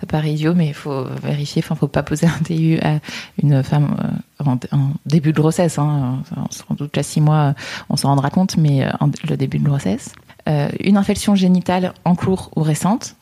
Ça 0.00 0.06
paraît 0.06 0.32
idiot, 0.32 0.54
mais 0.54 0.68
il 0.68 0.74
faut 0.74 1.04
vérifier. 1.22 1.62
Enfin, 1.62 1.74
faut 1.74 1.86
pas 1.86 2.02
poser 2.02 2.26
un 2.26 2.40
DU 2.48 2.78
à 2.80 3.00
une 3.42 3.62
femme 3.62 3.96
euh, 4.02 4.44
en, 4.44 4.58
en 4.76 4.92
début 5.04 5.32
de 5.32 5.36
grossesse. 5.36 5.78
Hein. 5.78 6.22
Sans 6.50 6.74
doute 6.74 6.96
à 6.96 7.02
six 7.02 7.20
mois, 7.20 7.54
on 7.90 7.96
s'en 7.96 8.08
rendra 8.08 8.30
compte, 8.30 8.56
mais 8.56 8.84
euh, 8.84 8.90
le 9.28 9.36
début 9.36 9.58
de 9.58 9.64
grossesse. 9.64 10.12
Euh, 10.48 10.70
une 10.80 10.96
infection 10.96 11.34
génitale 11.34 11.92
en 12.06 12.14
cours 12.14 12.50
ou 12.56 12.62
récente. 12.62 13.16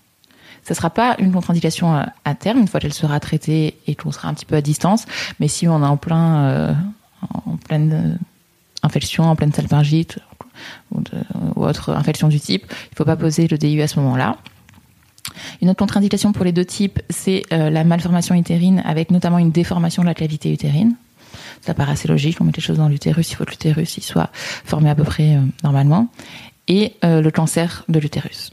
Ce 0.68 0.74
sera 0.74 0.90
pas 0.90 1.16
une 1.18 1.32
contre-indication 1.32 1.94
à, 1.94 2.12
à 2.24 2.34
terme, 2.34 2.58
une 2.58 2.68
fois 2.68 2.78
qu'elle 2.78 2.92
sera 2.92 3.18
traitée 3.20 3.78
et 3.86 3.94
qu'on 3.94 4.12
sera 4.12 4.28
un 4.28 4.34
petit 4.34 4.44
peu 4.44 4.56
à 4.56 4.60
distance. 4.60 5.06
Mais 5.40 5.48
si 5.48 5.66
on 5.66 5.82
est 5.82 5.86
en 5.86 5.96
plein, 5.96 6.44
euh, 6.44 6.74
en 7.46 7.56
pleine 7.56 7.92
euh, 7.92 8.24
infection, 8.82 9.24
en 9.24 9.36
pleine 9.36 9.52
salpingite 9.52 10.18
ou, 10.92 11.02
autre 11.56 11.90
infection 11.90 12.28
du 12.28 12.40
type, 12.40 12.64
il 12.92 12.96
faut 12.96 13.04
pas 13.04 13.16
poser 13.16 13.48
le 13.48 13.58
DIU 13.58 13.82
à 13.82 13.88
ce 13.88 13.98
moment-là. 14.00 14.36
Une 15.62 15.70
autre 15.70 15.78
contre-indication 15.78 16.32
pour 16.32 16.44
les 16.44 16.52
deux 16.52 16.64
types, 16.64 17.00
c'est 17.10 17.42
euh, 17.52 17.70
la 17.70 17.84
malformation 17.84 18.34
utérine 18.34 18.82
avec 18.84 19.10
notamment 19.10 19.38
une 19.38 19.50
déformation 19.50 20.02
de 20.02 20.08
la 20.08 20.14
cavité 20.14 20.52
utérine. 20.52 20.96
Ça 21.60 21.74
paraît 21.74 21.92
assez 21.92 22.08
logique, 22.08 22.40
on 22.40 22.44
met 22.44 22.52
les 22.54 22.62
choses 22.62 22.78
dans 22.78 22.88
l'utérus, 22.88 23.30
il 23.30 23.34
faut 23.36 23.44
que 23.44 23.50
l'utérus 23.50 24.00
soit 24.00 24.30
formé 24.64 24.90
à 24.90 24.94
peu 24.94 25.04
près 25.04 25.36
euh, 25.36 25.40
normalement. 25.62 26.08
Et 26.66 26.94
euh, 27.04 27.22
le 27.22 27.30
cancer 27.30 27.84
de 27.88 27.98
l'utérus, 27.98 28.52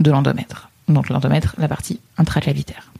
de 0.00 0.10
l'endomètre. 0.10 0.70
Donc 0.88 1.08
l'endomètre, 1.08 1.54
la 1.58 1.68
partie 1.68 2.00
intraclavitaire. 2.18 2.90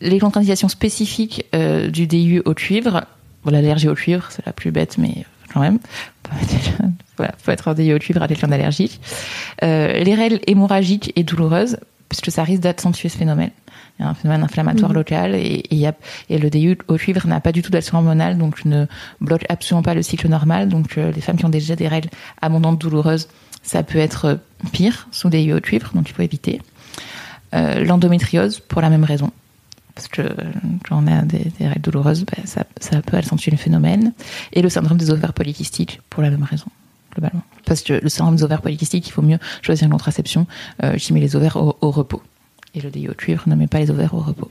Les 0.00 0.18
contre-indications 0.18 0.68
spécifiques 0.68 1.46
euh, 1.54 1.88
du 1.88 2.06
DIU 2.06 2.42
au 2.44 2.52
cuivre, 2.54 3.04
bon, 3.44 3.50
l'allergie 3.50 3.88
au 3.88 3.94
cuivre, 3.94 4.26
c'est 4.30 4.44
la 4.44 4.52
plus 4.52 4.70
bête, 4.70 4.98
mais 4.98 5.24
quand 5.52 5.60
même, 5.60 5.78
voilà, 7.16 7.34
faut 7.42 7.50
être 7.50 7.68
en 7.68 7.74
DIU 7.74 7.94
au 7.94 7.98
cuivre 7.98 8.22
à 8.22 8.28
quelqu'un 8.28 8.48
d'allergique. 8.48 9.00
Euh, 9.62 9.98
les 10.04 10.14
règles 10.14 10.40
hémorragiques 10.46 11.12
et 11.16 11.22
douloureuses, 11.24 11.78
puisque 12.10 12.30
ça 12.30 12.44
risque 12.44 12.62
d'accentuer 12.62 13.08
ce 13.08 13.16
phénomène. 13.16 13.50
Il 13.98 14.02
y 14.02 14.04
a 14.04 14.10
un 14.10 14.14
phénomène 14.14 14.42
inflammatoire 14.44 14.90
Mhm. 14.90 14.96
local 14.96 15.34
et, 15.34 15.38
et 15.38 15.66
il 15.74 15.78
y 15.78 15.86
a- 15.86 15.94
et 16.28 16.36
le 16.36 16.50
DIU 16.50 16.76
au 16.88 16.96
cuivre 16.96 17.26
n'a 17.26 17.40
pas 17.40 17.52
du 17.52 17.62
tout 17.62 17.70
d'action 17.70 17.96
hormonale, 17.96 18.36
donc 18.36 18.66
ne 18.66 18.84
bloque 19.22 19.46
absolument 19.48 19.82
pas 19.82 19.94
le 19.94 20.02
cycle 20.02 20.28
normal. 20.28 20.68
Donc 20.68 20.98
euh, 20.98 21.10
les 21.12 21.22
femmes 21.22 21.38
qui 21.38 21.46
ont 21.46 21.48
déjà 21.50 21.74
des 21.74 21.88
règles 21.88 22.10
abondantes 22.42 22.78
douloureuses, 22.78 23.28
ça 23.66 23.82
peut 23.82 23.98
être 23.98 24.24
euh, 24.24 24.34
pire 24.72 25.08
sous 25.10 25.28
DIU 25.28 25.54
au 25.54 25.60
cuivre, 25.60 25.90
donc 25.94 26.08
il 26.08 26.14
faut 26.14 26.22
éviter. 26.22 26.62
Euh, 27.54 27.84
L'endométriose, 27.84 28.60
pour 28.60 28.80
la 28.80 28.90
même 28.90 29.04
raison. 29.04 29.30
Parce 29.94 30.08
que 30.08 30.22
euh, 30.22 30.34
quand 30.88 31.02
on 31.02 31.06
a 31.06 31.22
des, 31.22 31.50
des 31.58 31.66
règles 31.66 31.80
douloureuses, 31.80 32.24
ben, 32.24 32.44
ça, 32.46 32.64
peut 33.02 33.16
accentuer 33.16 33.50
le 33.50 33.56
phénomène. 33.56 34.12
Et 34.52 34.62
le 34.62 34.68
syndrome 34.68 34.98
des 34.98 35.10
ovaires 35.10 35.32
polykystiques, 35.32 36.00
pour 36.10 36.22
la 36.22 36.30
même 36.30 36.44
raison, 36.44 36.66
globalement. 37.12 37.42
Parce 37.64 37.82
que 37.82 37.94
le 37.94 38.08
syndrome 38.08 38.36
des 38.36 38.44
ovaires 38.44 38.62
polykystiques, 38.62 39.08
il 39.08 39.12
faut 39.12 39.22
mieux 39.22 39.38
choisir 39.62 39.86
une 39.86 39.92
contraception 39.92 40.46
qui 40.98 41.12
met 41.12 41.20
les 41.20 41.34
ovaires 41.34 41.56
au, 41.56 41.76
au 41.80 41.90
repos. 41.90 42.22
Et 42.74 42.80
le 42.80 42.90
au 43.10 43.14
cuivre 43.14 43.44
ne 43.46 43.54
met 43.54 43.66
pas 43.66 43.78
les 43.78 43.90
ovaires 43.90 44.14
au 44.14 44.20
repos. 44.20 44.50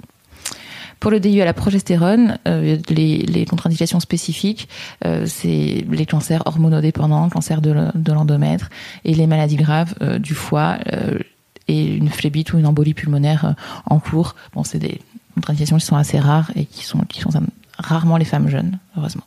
Pour 0.99 1.11
le 1.11 1.19
DIU 1.19 1.41
à 1.41 1.45
la 1.45 1.53
progestérone, 1.53 2.37
euh, 2.47 2.77
les, 2.89 3.45
contre-indications 3.45 3.99
spécifiques, 3.99 4.69
euh, 5.05 5.25
c'est 5.25 5.85
les 5.89 6.05
cancers 6.05 6.43
hormonodépendants, 6.45 7.29
cancer 7.29 7.61
de, 7.61 7.75
de 7.93 8.13
l'endomètre 8.13 8.69
et 9.03 9.13
les 9.13 9.27
maladies 9.27 9.57
graves 9.57 9.93
euh, 10.01 10.19
du 10.19 10.33
foie 10.33 10.77
et 11.67 11.95
une 11.95 12.09
phlébite 12.09 12.53
ou 12.53 12.59
une 12.59 12.67
embolie 12.67 12.93
pulmonaire 12.93 13.55
en 13.85 13.99
cours. 13.99 14.35
Bon, 14.53 14.63
c'est 14.63 14.79
des 14.79 15.01
contre-indications 15.35 15.77
qui 15.77 15.85
sont 15.85 15.95
assez 15.95 16.19
rares 16.19 16.51
et 16.55 16.65
qui 16.65 16.83
sont, 16.83 16.99
rarement 17.77 18.17
les 18.17 18.25
femmes 18.25 18.49
jeunes, 18.49 18.79
heureusement. 18.97 19.23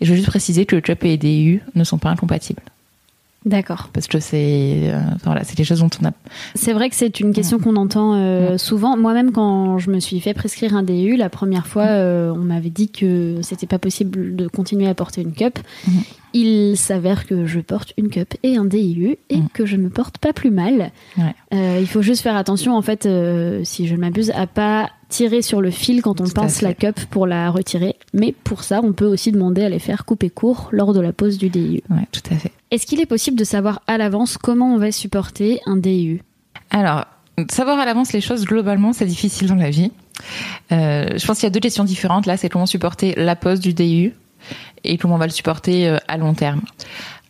Et 0.00 0.04
je 0.04 0.10
veux 0.10 0.16
juste 0.16 0.28
préciser 0.28 0.66
que 0.66 0.74
le 0.74 0.82
CUP 0.82 1.04
et 1.04 1.08
les 1.08 1.16
DIU 1.18 1.62
ne 1.74 1.84
sont 1.84 1.98
pas 1.98 2.10
incompatibles. 2.10 2.62
D'accord. 3.44 3.88
Parce 3.92 4.06
que 4.06 4.20
c'est 4.20 4.82
euh, 4.84 5.00
voilà, 5.24 5.42
c'est 5.42 5.56
des 5.56 5.64
choses 5.64 5.80
dont 5.80 5.90
on 6.00 6.06
a 6.06 6.12
C'est 6.54 6.72
vrai 6.72 6.88
que 6.90 6.94
c'est 6.94 7.18
une 7.18 7.32
question 7.32 7.58
qu'on 7.58 7.76
entend 7.76 8.14
euh, 8.14 8.56
souvent. 8.56 8.96
Moi-même, 8.96 9.32
quand 9.32 9.78
je 9.78 9.90
me 9.90 9.98
suis 9.98 10.20
fait 10.20 10.32
prescrire 10.32 10.76
un 10.76 10.82
DU, 10.82 11.16
la 11.16 11.28
première 11.28 11.66
fois, 11.66 11.86
euh, 11.86 12.32
on 12.32 12.38
m'avait 12.38 12.70
dit 12.70 12.88
que 12.90 13.36
c'était 13.42 13.66
pas 13.66 13.80
possible 13.80 14.36
de 14.36 14.46
continuer 14.46 14.86
à 14.86 14.94
porter 14.94 15.22
une 15.22 15.32
cup. 15.32 15.58
Mhm. 15.88 16.02
Il 16.34 16.76
s'avère 16.76 17.26
que 17.26 17.46
je 17.46 17.60
porte 17.60 17.92
une 17.98 18.08
cup 18.08 18.34
et 18.42 18.56
un 18.56 18.64
DIU 18.64 19.16
et 19.28 19.36
Mhm. 19.36 19.48
que 19.52 19.66
je 19.66 19.76
ne 19.76 19.82
me 19.82 19.90
porte 19.90 20.18
pas 20.18 20.32
plus 20.32 20.50
mal. 20.50 20.90
Ouais. 21.18 21.34
Euh, 21.54 21.78
il 21.80 21.86
faut 21.86 22.02
juste 22.02 22.22
faire 22.22 22.36
attention, 22.36 22.74
en 22.76 22.82
fait, 22.82 23.06
euh, 23.06 23.60
si 23.64 23.86
je 23.86 23.94
ne 23.94 24.00
m'abuse, 24.00 24.30
à 24.34 24.46
pas 24.46 24.90
tirer 25.08 25.42
sur 25.42 25.60
le 25.60 25.70
fil 25.70 26.00
quand 26.00 26.20
on 26.20 26.24
Tout 26.24 26.32
pince 26.32 26.62
la 26.62 26.72
cup 26.72 26.98
pour 27.10 27.26
la 27.26 27.50
retirer. 27.50 27.96
Mais 28.14 28.32
pour 28.44 28.64
ça, 28.64 28.80
on 28.82 28.92
peut 28.94 29.04
aussi 29.04 29.30
demander 29.30 29.62
à 29.62 29.68
les 29.68 29.78
faire 29.78 30.04
couper 30.06 30.30
court 30.30 30.68
lors 30.72 30.94
de 30.94 31.00
la 31.00 31.12
pose 31.12 31.36
du 31.36 31.50
DIU. 31.50 31.82
ouais, 31.90 32.06
tout 32.12 32.22
à 32.30 32.36
fait. 32.36 32.52
Est-ce 32.70 32.86
qu'il 32.86 33.00
est 33.00 33.06
possible 33.06 33.36
de 33.38 33.44
savoir 33.44 33.82
à 33.86 33.98
l'avance 33.98 34.38
comment 34.38 34.72
on 34.74 34.78
va 34.78 34.90
supporter 34.90 35.60
un 35.66 35.76
DIU 35.76 36.22
Alors, 36.70 37.04
savoir 37.50 37.78
à 37.78 37.84
l'avance 37.84 38.14
les 38.14 38.22
choses, 38.22 38.46
globalement, 38.46 38.94
c'est 38.94 39.04
difficile 39.04 39.48
dans 39.48 39.54
la 39.54 39.68
vie. 39.70 39.90
Euh, 40.70 41.08
je 41.18 41.26
pense 41.26 41.38
qu'il 41.40 41.44
y 41.46 41.48
a 41.48 41.50
deux 41.50 41.60
questions 41.60 41.84
différentes. 41.84 42.24
Là, 42.24 42.38
c'est 42.38 42.48
comment 42.48 42.64
supporter 42.66 43.12
la 43.18 43.36
pose 43.36 43.60
du 43.60 43.74
DIU 43.74 44.14
et 44.84 44.98
comment 44.98 45.14
on 45.14 45.18
va 45.18 45.26
le 45.26 45.32
supporter 45.32 45.88
euh, 45.88 45.98
à 46.08 46.16
long 46.16 46.34
terme. 46.34 46.62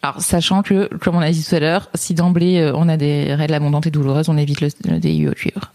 Alors, 0.03 0.21
sachant 0.21 0.63
que, 0.63 0.89
comme 0.99 1.17
on 1.17 1.21
a 1.21 1.31
dit 1.31 1.45
tout 1.45 1.55
à 1.55 1.61
l'heure, 1.61 1.89
si 1.95 2.15
d'emblée 2.15 2.59
euh, 2.59 2.73
on 2.75 2.89
a 2.89 2.97
des 2.97 3.35
règles 3.35 3.55
abondantes 3.55 3.87
et 3.87 3.91
douloureuses, 3.91 4.29
on 4.29 4.37
évite 4.37 4.61
le, 4.61 4.69
le 4.89 4.99
DIU 4.99 5.29
au 5.29 5.33
cuivre. 5.33 5.73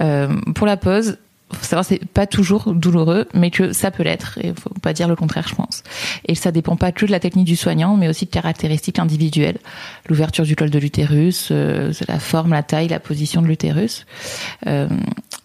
Euh, 0.00 0.28
pour 0.54 0.66
la 0.66 0.76
pose, 0.76 1.18
faut 1.52 1.64
savoir 1.64 1.84
c'est 1.84 2.04
pas 2.04 2.26
toujours 2.26 2.72
douloureux, 2.72 3.28
mais 3.34 3.50
que 3.50 3.72
ça 3.72 3.90
peut 3.90 4.02
l'être. 4.02 4.38
Et 4.42 4.52
faut 4.58 4.70
pas 4.80 4.92
dire 4.92 5.08
le 5.08 5.14
contraire, 5.14 5.46
je 5.46 5.54
pense. 5.54 5.82
Et 6.26 6.34
ça 6.34 6.52
dépend 6.52 6.76
pas 6.76 6.90
que 6.90 7.04
de 7.04 7.10
la 7.10 7.20
technique 7.20 7.46
du 7.46 7.54
soignant, 7.54 7.96
mais 7.96 8.08
aussi 8.08 8.24
de 8.24 8.30
caractéristiques 8.30 8.98
individuelles. 8.98 9.58
L'ouverture 10.08 10.44
du 10.44 10.56
col 10.56 10.70
de 10.70 10.78
l'utérus, 10.78 11.52
la 11.52 12.18
forme, 12.18 12.52
la 12.52 12.62
taille, 12.62 12.88
la 12.88 12.98
position 12.98 13.42
de 13.42 13.46
l'utérus. 13.46 14.06
Mais 14.66 14.88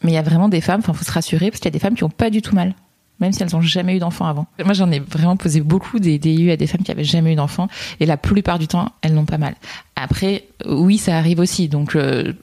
il 0.04 0.14
y 0.14 0.18
a 0.18 0.24
vraiment 0.24 0.50
des 0.50 0.62
femmes, 0.62 0.80
enfin, 0.80 0.94
faut 0.94 1.06
se 1.06 1.12
rassurer, 1.12 1.52
parce 1.52 1.60
qu'il 1.60 1.68
y 1.68 1.74
a 1.74 1.78
des 1.78 1.80
femmes 1.80 1.96
qui 1.96 2.04
ont 2.04 2.10
pas 2.10 2.30
du 2.30 2.42
tout 2.42 2.56
mal. 2.56 2.74
Même 3.20 3.34
si 3.34 3.44
elles 3.44 3.56
ont 3.56 3.62
jamais 3.62 3.96
eu 3.96 4.00
d'enfant 4.00 4.26
avant. 4.28 4.48
Moi, 4.64 4.74
j'en 4.74 4.90
ai 4.92 5.00
vraiment 5.00 5.36
posé 5.38 5.62
beaucoup 5.62 6.00
des 6.00 6.20
DIU 6.20 6.52
à 6.52 6.58
des 6.58 6.68
femmes 6.68 6.84
qui 6.84 6.92
avaient 6.92 7.04
jamais 7.04 7.34
eu 7.34 7.36
d'enfant, 7.36 7.68
et 8.00 8.06
la 8.06 8.18
plupart 8.18 8.60
du 8.60 8.68
temps, 8.68 8.92
elles 9.02 9.14
n'ont 9.14 9.26
pas 9.26 9.38
mal. 9.38 9.56
Après, 9.96 10.46
oui, 10.66 10.98
ça 10.98 11.18
arrive 11.18 11.40
aussi. 11.40 11.68
Donc, 11.68 11.96
euh, 11.96 12.34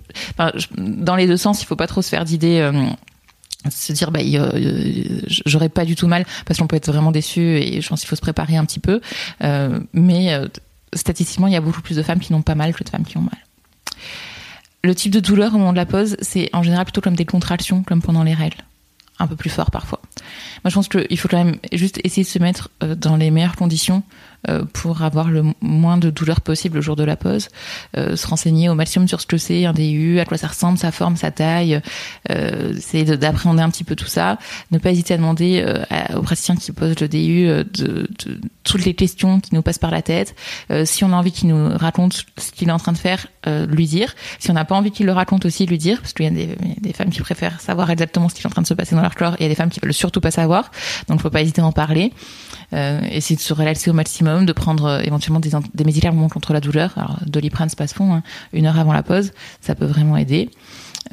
dans 0.76 1.16
les 1.16 1.26
deux 1.26 1.36
sens, 1.38 1.62
il 1.62 1.66
faut 1.66 1.76
pas 1.76 1.86
trop 1.86 2.02
se 2.02 2.08
faire 2.10 2.24
d'idées. 2.24 2.58
euh, 2.60 2.72
se 3.70 3.92
dire 3.92 4.12
bah 4.12 4.20
j'aurais 5.46 5.68
pas 5.68 5.84
du 5.84 5.96
tout 5.96 6.06
mal 6.06 6.24
parce 6.44 6.58
qu'on 6.58 6.68
peut 6.68 6.76
être 6.76 6.86
vraiment 6.86 7.10
déçu 7.10 7.40
et 7.40 7.80
je 7.80 7.88
pense 7.88 8.00
qu'il 8.00 8.08
faut 8.08 8.14
se 8.14 8.20
préparer 8.20 8.56
un 8.56 8.64
petit 8.64 8.78
peu 8.78 9.00
Euh, 9.42 9.80
mais 9.92 10.40
statistiquement 10.92 11.48
il 11.48 11.52
y 11.52 11.56
a 11.56 11.60
beaucoup 11.60 11.82
plus 11.82 11.96
de 11.96 12.02
femmes 12.02 12.20
qui 12.20 12.32
n'ont 12.32 12.42
pas 12.42 12.54
mal 12.54 12.72
que 12.74 12.84
de 12.84 12.88
femmes 12.88 13.04
qui 13.04 13.16
ont 13.16 13.22
mal 13.22 13.38
le 14.84 14.94
type 14.94 15.10
de 15.12 15.18
douleur 15.18 15.52
au 15.54 15.58
moment 15.58 15.72
de 15.72 15.78
la 15.78 15.86
pause 15.86 16.16
c'est 16.20 16.48
en 16.52 16.62
général 16.62 16.84
plutôt 16.84 17.00
comme 17.00 17.16
des 17.16 17.24
contractions 17.24 17.82
comme 17.82 18.02
pendant 18.02 18.22
les 18.22 18.34
règles 18.34 18.58
un 19.18 19.26
peu 19.26 19.34
plus 19.34 19.50
fort 19.50 19.72
parfois 19.72 20.00
moi 20.64 20.70
je 20.70 20.74
pense 20.74 20.88
qu'il 20.88 21.18
faut 21.18 21.28
quand 21.28 21.42
même 21.44 21.56
juste 21.72 22.00
essayer 22.04 22.22
de 22.24 22.28
se 22.28 22.38
mettre 22.38 22.70
euh, 22.82 22.94
dans 22.94 23.16
les 23.16 23.30
meilleures 23.30 23.56
conditions 23.56 24.02
euh, 24.48 24.64
pour 24.72 25.02
avoir 25.02 25.28
le 25.30 25.42
moins 25.60 25.96
de 25.96 26.10
douleur 26.10 26.40
possible 26.40 26.76
le 26.76 26.82
jour 26.82 26.94
de 26.94 27.02
la 27.04 27.16
pause 27.16 27.48
euh, 27.96 28.14
se 28.16 28.26
renseigner 28.26 28.68
au 28.68 28.74
maximum 28.74 29.08
sur 29.08 29.20
ce 29.20 29.26
que 29.26 29.38
c'est 29.38 29.64
un 29.64 29.72
DU, 29.72 30.20
à 30.20 30.24
quoi 30.24 30.36
ça 30.36 30.46
ressemble, 30.46 30.78
sa 30.78 30.92
forme, 30.92 31.16
sa 31.16 31.30
taille, 31.30 31.80
euh, 32.30 32.72
de- 32.92 33.16
d'appréhender 33.16 33.62
un 33.62 33.70
petit 33.70 33.82
peu 33.84 33.96
tout 33.96 34.06
ça, 34.06 34.38
ne 34.70 34.78
pas 34.78 34.90
hésiter 34.90 35.14
à 35.14 35.16
demander 35.16 35.64
euh, 35.66 35.82
aux 36.16 36.22
praticiens 36.22 36.54
qui 36.56 36.70
posent 36.72 37.00
le 37.00 37.08
DU 37.08 37.48
toutes 38.64 38.84
les 38.84 38.94
questions 38.94 39.40
qui 39.40 39.54
nous 39.54 39.62
passent 39.62 39.78
par 39.78 39.90
la 39.90 40.02
tête. 40.02 40.34
Si 40.84 41.04
on 41.04 41.12
a 41.12 41.16
envie 41.16 41.32
qu'il 41.32 41.48
nous 41.48 41.76
raconte 41.76 42.26
ce 42.38 42.52
qu'il 42.52 42.68
est 42.68 42.72
en 42.72 42.78
train 42.78 42.92
de 42.92 42.98
faire, 42.98 43.26
lui 43.46 43.86
dire. 43.86 44.14
Si 44.38 44.50
on 44.50 44.54
n'a 44.54 44.64
pas 44.64 44.74
envie 44.74 44.90
qu'il 44.90 45.06
le 45.06 45.12
raconte 45.12 45.44
aussi, 45.46 45.66
lui 45.66 45.78
dire, 45.78 46.00
parce 46.00 46.12
qu'il 46.12 46.24
y 46.24 46.28
a 46.28 46.46
des 46.80 46.92
femmes 46.92 47.10
qui 47.10 47.20
préfèrent 47.20 47.60
savoir 47.60 47.90
exactement 47.90 48.28
ce 48.28 48.34
qui 48.34 48.42
est 48.42 48.46
en 48.46 48.50
train 48.50 48.62
de 48.62 48.66
se 48.66 48.74
passer 48.74 48.94
dans 48.96 49.02
leur 49.02 49.14
corps, 49.14 49.34
et 49.34 49.36
il 49.40 49.42
y 49.44 49.46
a 49.46 49.48
des 49.48 49.54
femmes 49.54 49.70
qui 49.70 49.80
veulent 49.80 49.94
surtout 49.94 50.15
pas 50.20 50.30
savoir. 50.30 50.70
Donc, 51.08 51.20
faut 51.20 51.30
pas 51.30 51.42
hésiter 51.42 51.60
à 51.60 51.66
en 51.66 51.72
parler. 51.72 52.12
Euh, 52.72 53.00
essayer 53.10 53.36
de 53.36 53.40
se 53.40 53.54
relaxer 53.54 53.90
au 53.90 53.92
maximum, 53.92 54.44
de 54.44 54.52
prendre 54.52 54.86
euh, 54.86 55.00
éventuellement 55.00 55.40
des, 55.40 55.84
médicaments 55.84 56.28
contre 56.28 56.52
la 56.52 56.60
douleur. 56.60 56.92
Alors, 56.96 57.18
Doliprane, 57.26 57.68
Spasfon, 57.68 58.14
hein, 58.14 58.22
une 58.52 58.66
heure 58.66 58.78
avant 58.78 58.92
la 58.92 59.02
pause, 59.02 59.32
ça 59.60 59.74
peut 59.74 59.84
vraiment 59.84 60.16
aider. 60.16 60.50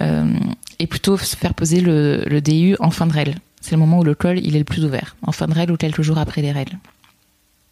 Euh, 0.02 0.34
et 0.80 0.88
plutôt 0.88 1.18
se 1.18 1.36
faire 1.36 1.54
poser 1.54 1.80
le, 1.80 2.24
le 2.26 2.42
DU 2.42 2.76
en 2.80 2.90
fin 2.90 3.06
de 3.06 3.14
règle. 3.14 3.36
C'est 3.62 3.72
le 3.72 3.78
moment 3.78 4.00
où 4.00 4.04
le 4.04 4.16
col 4.16 4.40
il 4.40 4.56
est 4.56 4.60
le 4.60 4.66
plus 4.66 4.84
ouvert, 4.84 5.16
en 5.22 5.32
fin 5.32 5.48
de 5.48 5.54
règle 5.54 5.74
ou 5.74 5.78
quelques 5.78 6.02
jours 6.02 6.18
après 6.18 6.42
les 6.42 6.52
règles. 6.52 6.78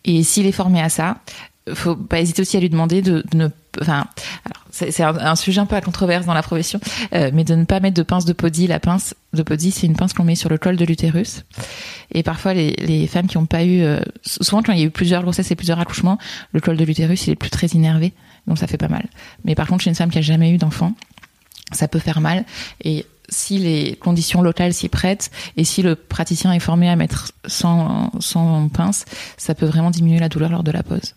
Et 0.06 0.24
s'il 0.24 0.46
est 0.46 0.52
formé 0.52 0.82
à 0.82 0.90
ça, 0.90 1.18
faut 1.74 1.96
pas 1.96 2.20
hésiter 2.20 2.42
aussi 2.42 2.58
à 2.58 2.60
lui 2.60 2.70
demander 2.70 3.02
de, 3.02 3.24
ne, 3.34 3.48
enfin, 3.82 4.06
c'est 4.72 5.04
un 5.04 5.36
sujet 5.36 5.62
un 5.62 5.66
peu 5.66 5.76
à 5.76 5.82
controverse 5.82 6.26
dans 6.26 6.34
la 6.34 6.42
profession, 6.42 6.80
euh, 7.14 7.30
mais 7.34 7.44
de 7.44 7.56
ne 7.56 7.66
pas 7.66 7.80
mettre 7.80 7.96
de 7.96 8.04
pince 8.04 8.26
de 8.26 8.34
podi. 8.34 8.68
La 8.68 8.80
pince 8.80 9.14
de 9.34 9.44
podi, 9.44 9.72
c'est 9.72 9.86
une 9.86 9.96
pince 9.96 10.14
qu'on 10.14 10.24
met 10.24 10.36
sur 10.36 10.50
le 10.50 10.58
col 10.58 10.76
de 10.76 10.86
l'utérus. 10.86 11.44
Et 12.14 12.24
parfois, 12.24 12.54
les, 12.54 12.72
les 12.72 13.08
femmes 13.08 13.28
qui 13.28 13.38
n'ont 13.38 13.46
pas 13.46 13.64
eu, 13.64 13.82
euh, 13.82 14.00
souvent 14.24 14.64
quand 14.64 14.74
il 14.74 14.80
y 14.80 14.84
a 14.84 14.86
eu 14.86 14.92
plusieurs 14.92 15.22
grossesses 15.22 15.52
et 15.52 15.56
plusieurs 15.56 15.80
accouchements, 15.80 16.18
le 16.52 16.60
col 16.62 16.78
de 16.78 16.84
l'utérus 16.84 17.28
il 17.28 17.32
est 17.32 17.36
plus 17.36 17.50
très 17.50 17.68
innervé, 17.68 18.14
donc 18.48 18.58
ça 18.58 18.68
fait 18.68 18.78
pas 18.78 18.90
mal. 18.90 19.06
Mais 19.46 19.56
par 19.56 19.68
contre, 19.68 19.84
chez 19.84 19.90
une 19.90 19.96
femme 19.96 20.10
qui 20.10 20.18
a 20.18 20.22
jamais 20.22 20.52
eu 20.52 20.58
d'enfant, 20.58 20.94
ça 21.72 21.88
peut 21.88 22.00
faire 22.00 22.22
mal. 22.22 22.46
Et 22.84 23.06
si 23.30 23.58
les 23.58 23.96
conditions 23.96 24.42
locales 24.42 24.74
s'y 24.74 24.90
prêtent 24.90 25.32
et 25.58 25.64
si 25.64 25.82
le 25.82 25.96
praticien 25.96 26.52
est 26.52 26.60
formé 26.60 26.90
à 26.90 26.96
mettre 26.96 27.32
sans, 27.46 28.12
sans 28.20 28.68
pince, 28.68 29.06
ça 29.38 29.56
peut 29.56 29.66
vraiment 29.66 29.90
diminuer 29.90 30.20
la 30.20 30.30
douleur 30.30 30.50
lors 30.50 30.64
de 30.64 30.72
la 30.72 30.84
pause. 30.84 31.16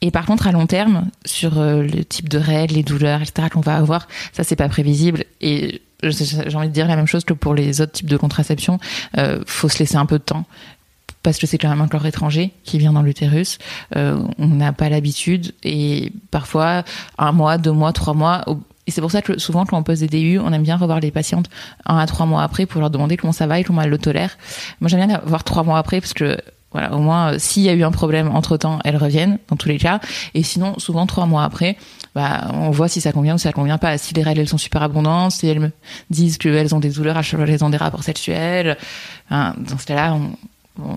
Et 0.00 0.10
par 0.10 0.26
contre, 0.26 0.46
à 0.46 0.52
long 0.52 0.66
terme, 0.66 1.10
sur 1.24 1.58
euh, 1.58 1.82
le 1.82 2.04
type 2.04 2.28
de 2.28 2.38
règles, 2.38 2.74
les 2.74 2.82
douleurs, 2.82 3.20
etc., 3.20 3.48
qu'on 3.50 3.60
va 3.60 3.76
avoir, 3.76 4.06
ça, 4.32 4.44
c'est 4.44 4.56
pas 4.56 4.68
prévisible. 4.68 5.24
Et 5.40 5.82
j'ai 6.02 6.56
envie 6.56 6.68
de 6.68 6.72
dire 6.72 6.86
la 6.86 6.96
même 6.96 7.06
chose 7.06 7.24
que 7.24 7.32
pour 7.32 7.54
les 7.54 7.80
autres 7.80 7.92
types 7.92 8.08
de 8.08 8.16
contraception. 8.16 8.78
Euh, 9.16 9.40
faut 9.46 9.68
se 9.68 9.78
laisser 9.78 9.96
un 9.96 10.06
peu 10.06 10.18
de 10.18 10.24
temps. 10.24 10.44
Parce 11.24 11.38
que 11.38 11.46
c'est 11.46 11.58
quand 11.58 11.68
même 11.68 11.80
un 11.80 11.88
corps 11.88 12.06
étranger 12.06 12.52
qui 12.62 12.78
vient 12.78 12.92
dans 12.92 13.02
l'utérus. 13.02 13.58
Euh, 13.96 14.22
on 14.38 14.46
n'a 14.46 14.72
pas 14.72 14.88
l'habitude. 14.88 15.52
Et 15.64 16.12
parfois, 16.30 16.84
un 17.18 17.32
mois, 17.32 17.58
deux 17.58 17.72
mois, 17.72 17.92
trois 17.92 18.14
mois. 18.14 18.44
Et 18.86 18.92
c'est 18.92 19.00
pour 19.00 19.10
ça 19.10 19.20
que 19.20 19.38
souvent, 19.38 19.66
quand 19.66 19.76
on 19.76 19.82
pose 19.82 19.98
des 20.00 20.06
DU, 20.06 20.38
on 20.38 20.52
aime 20.52 20.62
bien 20.62 20.76
revoir 20.76 21.00
les 21.00 21.10
patientes 21.10 21.50
un 21.84 21.98
à 21.98 22.06
trois 22.06 22.24
mois 22.24 22.42
après 22.42 22.64
pour 22.66 22.80
leur 22.80 22.90
demander 22.90 23.16
comment 23.16 23.32
ça 23.32 23.48
va 23.48 23.58
et 23.58 23.64
comment 23.64 23.82
elles 23.82 23.90
le 23.90 23.98
tolèrent. 23.98 24.38
Moi, 24.80 24.88
j'aime 24.88 25.04
bien 25.06 25.20
voir 25.26 25.42
trois 25.42 25.64
mois 25.64 25.78
après 25.78 26.00
parce 26.00 26.14
que 26.14 26.38
voilà, 26.72 26.94
au 26.94 26.98
moins, 26.98 27.32
euh, 27.32 27.36
s'il 27.38 27.62
y 27.62 27.68
a 27.68 27.72
eu 27.74 27.82
un 27.82 27.90
problème 27.90 28.28
entre 28.34 28.56
temps, 28.56 28.78
elles 28.84 28.96
reviennent, 28.96 29.38
dans 29.48 29.56
tous 29.56 29.68
les 29.68 29.78
cas. 29.78 30.00
Et 30.34 30.42
sinon, 30.42 30.78
souvent, 30.78 31.06
trois 31.06 31.26
mois 31.26 31.44
après, 31.44 31.76
bah, 32.14 32.50
on 32.52 32.70
voit 32.70 32.88
si 32.88 33.00
ça 33.00 33.12
convient 33.12 33.36
ou 33.36 33.38
si 33.38 33.44
ça 33.44 33.52
convient 33.52 33.78
pas. 33.78 33.96
Si 33.98 34.12
les 34.14 34.22
règles, 34.22 34.40
elles 34.40 34.48
sont 34.48 34.58
super 34.58 34.82
abondantes, 34.82 35.32
si 35.32 35.46
elles 35.46 35.60
me 35.60 35.70
disent 36.10 36.36
qu'elles 36.38 36.74
ont 36.74 36.80
des 36.80 36.90
douleurs 36.90 37.16
à 37.16 37.22
chaque 37.22 37.38
fois 37.40 37.46
qu'elles 37.46 37.64
ont 37.64 37.70
des 37.70 37.76
rapports 37.78 38.02
sexuels, 38.04 38.76
hein, 39.30 39.54
dans 39.58 39.78
ce 39.78 39.86
cas-là, 39.86 40.14
on, 40.14 40.32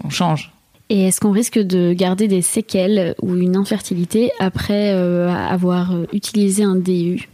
on 0.05 0.09
change. 0.09 0.51
Et 0.89 1.07
est-ce 1.07 1.21
qu'on 1.21 1.31
risque 1.31 1.57
de 1.57 1.93
garder 1.93 2.27
des 2.27 2.41
séquelles 2.41 3.15
ou 3.21 3.35
une 3.37 3.55
infertilité 3.55 4.29
après 4.41 4.91
euh, 4.93 5.29
avoir 5.33 5.93
euh, 5.93 6.05
utilisé 6.11 6.63
un 6.65 6.75
DU 6.75 7.29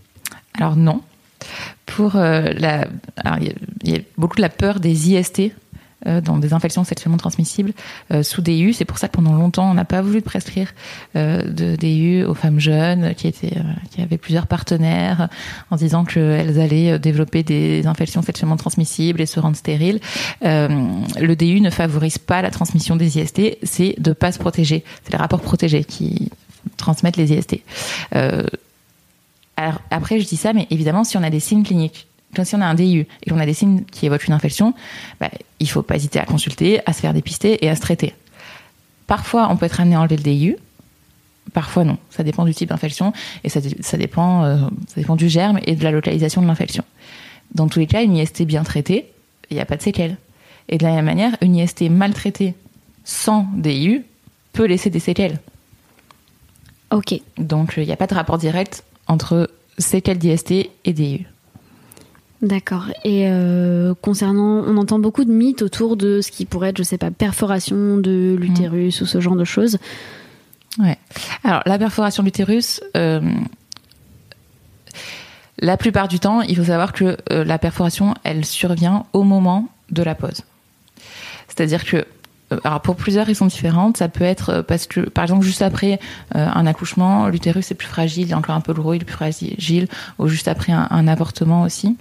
Alors 0.59 0.75
non. 0.75 1.01
Pour 1.87 2.15
euh, 2.17 2.51
la, 2.57 2.87
il 3.39 3.47
y 3.47 3.49
a- 3.49 3.53
il 3.83 3.91
y, 3.91 3.95
a 3.95 3.99
beaucoup 4.17 4.35
de 4.35 4.41
la 4.41 4.49
peur 4.49 4.79
des 4.79 5.11
IST 5.11 5.51
dans 6.05 6.37
des 6.37 6.53
infections 6.53 6.83
sexuellement 6.83 7.17
transmissibles 7.17 7.73
euh, 8.11 8.23
sous 8.23 8.41
DU. 8.41 8.73
C'est 8.73 8.85
pour 8.85 8.97
ça 8.97 9.07
que 9.07 9.13
pendant 9.13 9.33
longtemps, 9.33 9.69
on 9.69 9.73
n'a 9.73 9.85
pas 9.85 10.01
voulu 10.01 10.21
prescrire 10.21 10.73
euh, 11.15 11.41
de 11.43 11.75
DU 11.75 12.23
aux 12.23 12.33
femmes 12.33 12.59
jeunes 12.59 13.15
qui 13.15 13.27
étaient, 13.27 13.57
euh, 13.57 13.63
qui 13.91 14.01
avaient 14.01 14.17
plusieurs 14.17 14.47
partenaires, 14.47 15.29
en 15.71 15.75
disant 15.75 16.05
qu'elles 16.05 16.59
allaient 16.59 16.93
euh, 16.93 16.97
développer 16.97 17.43
des 17.43 17.87
infections 17.87 18.21
sexuellement 18.21 18.57
transmissibles 18.57 19.21
et 19.21 19.25
se 19.25 19.39
rendre 19.39 19.57
stériles. 19.57 19.99
Euh, 20.45 20.67
le 21.19 21.35
DU 21.35 21.61
ne 21.61 21.69
favorise 21.69 22.17
pas 22.17 22.41
la 22.41 22.51
transmission 22.51 22.95
des 22.95 23.19
IST, 23.19 23.57
c'est 23.63 23.95
de 23.97 24.13
pas 24.13 24.31
se 24.31 24.39
protéger. 24.39 24.83
C'est 25.03 25.11
les 25.11 25.17
rapports 25.17 25.41
protégés 25.41 25.83
qui 25.83 26.31
transmettent 26.77 27.17
les 27.17 27.33
IST. 27.33 27.61
Euh, 28.15 28.43
après, 29.89 30.19
je 30.19 30.27
dis 30.27 30.37
ça, 30.37 30.53
mais 30.53 30.67
évidemment, 30.69 31.03
si 31.03 31.17
on 31.17 31.23
a 31.23 31.31
des 31.31 31.39
signes 31.39 31.63
cliniques, 31.63 32.06
comme 32.35 32.45
si 32.45 32.55
on 32.55 32.61
a 32.61 32.65
un 32.65 32.75
DIU 32.75 33.07
et 33.23 33.29
qu'on 33.29 33.39
a 33.39 33.45
des 33.45 33.53
signes 33.53 33.83
qui 33.85 34.05
évoquent 34.05 34.27
une 34.27 34.33
infection, 34.33 34.73
bah, 35.19 35.29
il 35.59 35.69
faut 35.69 35.81
pas 35.81 35.95
hésiter 35.95 36.19
à 36.19 36.25
consulter, 36.25 36.81
à 36.85 36.93
se 36.93 37.01
faire 37.01 37.13
dépister 37.13 37.63
et 37.65 37.69
à 37.69 37.75
se 37.75 37.81
traiter. 37.81 38.13
Parfois, 39.07 39.47
on 39.49 39.57
peut 39.57 39.65
être 39.65 39.79
amené 39.79 39.95
à 39.95 40.01
enlever 40.01 40.17
le 40.17 40.23
DIU, 40.23 40.57
parfois 41.53 41.83
non. 41.83 41.97
Ça 42.09 42.23
dépend 42.23 42.45
du 42.45 42.53
type 42.53 42.69
d'infection 42.69 43.13
et 43.43 43.49
ça 43.49 43.97
dépend, 43.97 44.43
euh, 44.43 44.57
ça 44.87 44.99
dépend 44.99 45.15
du 45.15 45.29
germe 45.29 45.59
et 45.65 45.75
de 45.75 45.83
la 45.83 45.91
localisation 45.91 46.41
de 46.41 46.47
l'infection. 46.47 46.83
Dans 47.55 47.67
tous 47.67 47.79
les 47.79 47.87
cas, 47.87 48.03
une 48.03 48.15
IST 48.17 48.43
bien 48.43 48.63
traitée, 48.63 49.11
il 49.49 49.55
n'y 49.55 49.61
a 49.61 49.65
pas 49.65 49.77
de 49.77 49.81
séquelles. 49.81 50.17
Et 50.69 50.77
de 50.77 50.83
la 50.83 50.91
même 50.91 51.05
manière, 51.05 51.37
une 51.41 51.55
IST 51.55 51.89
maltraitée 51.89 52.53
sans 53.05 53.47
DIU 53.55 54.03
peut 54.51 54.65
laisser 54.65 54.89
des 54.89 54.99
séquelles. 54.99 55.39
Ok. 56.91 57.19
Donc 57.37 57.75
il 57.77 57.85
n'y 57.85 57.91
a 57.93 57.97
pas 57.97 58.07
de 58.07 58.13
rapport 58.13 58.37
direct 58.37 58.83
entre 59.07 59.49
séquelles 59.77 60.17
d'IST 60.17 60.51
et 60.51 60.93
DIU. 60.93 61.25
D'accord. 62.41 62.85
Et 63.03 63.27
euh, 63.27 63.95
concernant, 64.01 64.63
on 64.67 64.77
entend 64.77 64.99
beaucoup 64.99 65.25
de 65.25 65.31
mythes 65.31 65.63
autour 65.63 65.97
de 65.97 66.21
ce 66.21 66.31
qui 66.31 66.45
pourrait 66.45 66.69
être, 66.69 66.77
je 66.77 66.83
sais 66.83 66.97
pas, 66.97 67.09
perforation 67.09 67.97
de 67.97 68.35
l'utérus 68.39 69.01
ou 69.01 69.05
ce 69.05 69.19
genre 69.19 69.35
de 69.35 69.43
choses. 69.43 69.79
Ouais. 70.77 70.97
Alors 71.43 71.63
la 71.65 71.79
perforation 71.79 72.21
de 72.21 72.27
l'utérus, 72.27 72.81
euh, 72.95 73.21
la 75.57 75.77
plupart 75.77 76.07
du 76.07 76.19
temps, 76.19 76.41
il 76.41 76.55
faut 76.55 76.65
savoir 76.65 76.93
que 76.93 77.17
euh, 77.31 77.43
la 77.43 77.57
perforation, 77.57 78.13
elle 78.23 78.45
survient 78.45 79.05
au 79.13 79.23
moment 79.23 79.69
de 79.89 80.03
la 80.03 80.13
pause. 80.13 80.43
C'est-à-dire 81.47 81.85
que 81.85 82.05
alors 82.63 82.81
pour 82.81 82.95
plusieurs 82.95 83.25
raisons 83.25 83.47
différentes, 83.47 83.97
ça 83.97 84.07
peut 84.07 84.23
être 84.23 84.61
parce 84.61 84.85
que, 84.85 85.01
par 85.01 85.23
exemple, 85.25 85.43
juste 85.43 85.61
après 85.61 85.99
un 86.33 86.65
accouchement, 86.65 87.27
l'utérus 87.27 87.71
est 87.71 87.75
plus 87.75 87.89
fragile, 87.89 88.27
il 88.27 88.31
est 88.31 88.35
encore 88.35 88.55
un 88.55 88.61
peu 88.61 88.71
lourd, 88.71 88.95
il 88.95 89.01
est 89.01 89.05
plus 89.05 89.15
fragile, 89.15 89.89
ou 90.17 90.29
juste 90.29 90.47
après 90.47 90.71
un 90.71 91.07
avortement 91.09 91.63
aussi. 91.63 91.97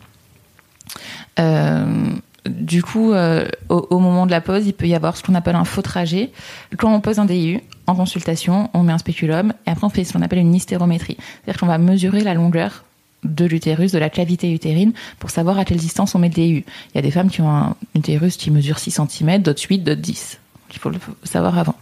Euh, 1.38 2.16
du 2.48 2.82
coup, 2.82 3.12
euh, 3.12 3.48
au, 3.68 3.98
moment 3.98 4.26
de 4.26 4.30
la 4.30 4.40
pause, 4.40 4.66
il 4.66 4.72
peut 4.72 4.86
y 4.86 4.94
avoir 4.94 5.16
ce 5.16 5.22
qu'on 5.22 5.34
appelle 5.34 5.56
un 5.56 5.64
faux 5.64 5.82
trajet. 5.82 6.30
Quand 6.76 6.92
on 6.92 7.00
pose 7.00 7.18
un 7.18 7.24
DIU 7.24 7.60
en 7.86 7.94
consultation, 7.94 8.70
on 8.74 8.82
met 8.82 8.92
un 8.92 8.98
spéculum 8.98 9.52
et 9.66 9.70
après 9.70 9.86
on 9.86 9.90
fait 9.90 10.04
ce 10.04 10.12
qu'on 10.12 10.22
appelle 10.22 10.38
une 10.38 10.54
hystérométrie. 10.54 11.16
C'est-à-dire 11.18 11.60
qu'on 11.60 11.66
va 11.66 11.78
mesurer 11.78 12.22
la 12.22 12.34
longueur 12.34 12.84
de 13.24 13.44
l'utérus, 13.44 13.92
de 13.92 13.98
la 13.98 14.10
cavité 14.10 14.52
utérine, 14.52 14.92
pour 15.18 15.30
savoir 15.30 15.58
à 15.58 15.64
quelle 15.64 15.78
distance 15.78 16.14
on 16.14 16.18
met 16.18 16.28
le 16.28 16.34
DIU. 16.34 16.64
Il 16.94 16.96
y 16.96 16.98
a 16.98 17.02
des 17.02 17.10
femmes 17.10 17.30
qui 17.30 17.40
ont 17.40 17.50
un 17.50 17.74
utérus 17.94 18.36
qui 18.36 18.50
mesure 18.50 18.78
6 18.78 19.00
cm, 19.08 19.42
d'autres 19.42 19.62
8, 19.62 19.78
d'autres 19.78 20.00
10. 20.00 20.38
Il 20.72 20.78
faut 20.78 20.90
le 20.90 20.98
savoir 21.24 21.58
avant. 21.58 21.74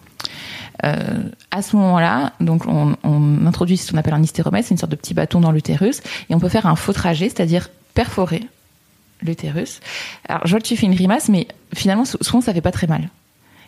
Euh, 0.84 1.23
à 1.50 1.62
ce 1.62 1.76
moment-là, 1.76 2.32
donc 2.40 2.66
on, 2.66 2.96
on, 3.04 3.46
introduit 3.46 3.76
ce 3.76 3.92
qu'on 3.92 3.99
appelle 3.99 4.14
un 4.14 4.23
hystéromètre, 4.23 4.68
c'est 4.68 4.75
une 4.75 4.78
sorte 4.78 4.90
de 4.90 4.96
petit 4.96 5.14
bâton 5.14 5.40
dans 5.40 5.52
l'utérus, 5.52 6.00
et 6.28 6.34
on 6.34 6.40
peut 6.40 6.49
faire 6.49 6.66
un 6.66 6.76
faux 6.76 6.92
trajet, 6.92 7.28
c'est-à-dire 7.28 7.68
perforer 7.94 8.42
l'utérus. 9.25 9.81
Alors, 10.28 10.47
je 10.47 10.50
vois 10.50 10.61
que 10.61 10.66
tu 10.66 10.76
fais 10.76 10.87
une 10.87 10.95
grimace, 10.95 11.28
mais 11.28 11.49
finalement, 11.75 12.04
souvent, 12.04 12.40
ça 12.40 12.52
fait 12.52 12.61
pas 12.61 12.73
très 12.73 12.87
mal. 12.87 13.09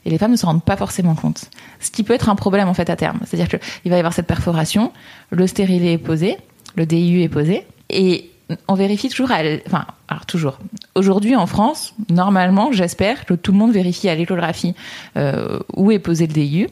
Et 0.04 0.10
les 0.10 0.18
femmes 0.18 0.30
ne 0.30 0.36
se 0.36 0.46
rendent 0.46 0.62
pas 0.62 0.76
forcément 0.76 1.16
compte. 1.16 1.50
Ce 1.80 1.90
qui 1.90 2.04
peut 2.04 2.14
être 2.14 2.28
un 2.28 2.36
problème, 2.36 2.68
en 2.68 2.74
fait, 2.74 2.88
à 2.90 2.96
terme. 2.96 3.18
C'est-à-dire 3.24 3.48
qu'il 3.48 3.90
va 3.90 3.96
y 3.96 3.98
avoir 3.98 4.12
cette 4.12 4.28
perforation, 4.28 4.92
le 5.30 5.46
stérilet 5.46 5.94
est 5.94 5.98
posé, 5.98 6.36
le 6.76 6.86
DIU 6.86 7.22
est 7.22 7.28
posé, 7.28 7.66
et 7.90 8.30
on 8.68 8.74
vérifie 8.74 9.08
toujours, 9.08 9.30
enfin, 9.66 9.86
alors 10.08 10.26
toujours. 10.26 10.58
Aujourd'hui, 10.94 11.34
en 11.34 11.46
France, 11.46 11.94
normalement, 12.08 12.70
j'espère 12.70 13.24
que 13.24 13.34
tout 13.34 13.50
le 13.50 13.58
monde 13.58 13.72
vérifie 13.72 14.08
à 14.08 14.14
l'échographie 14.14 14.74
euh, 15.16 15.58
où 15.74 15.90
est 15.90 15.98
posé 15.98 16.28
le 16.28 16.32
DIU. 16.32 16.68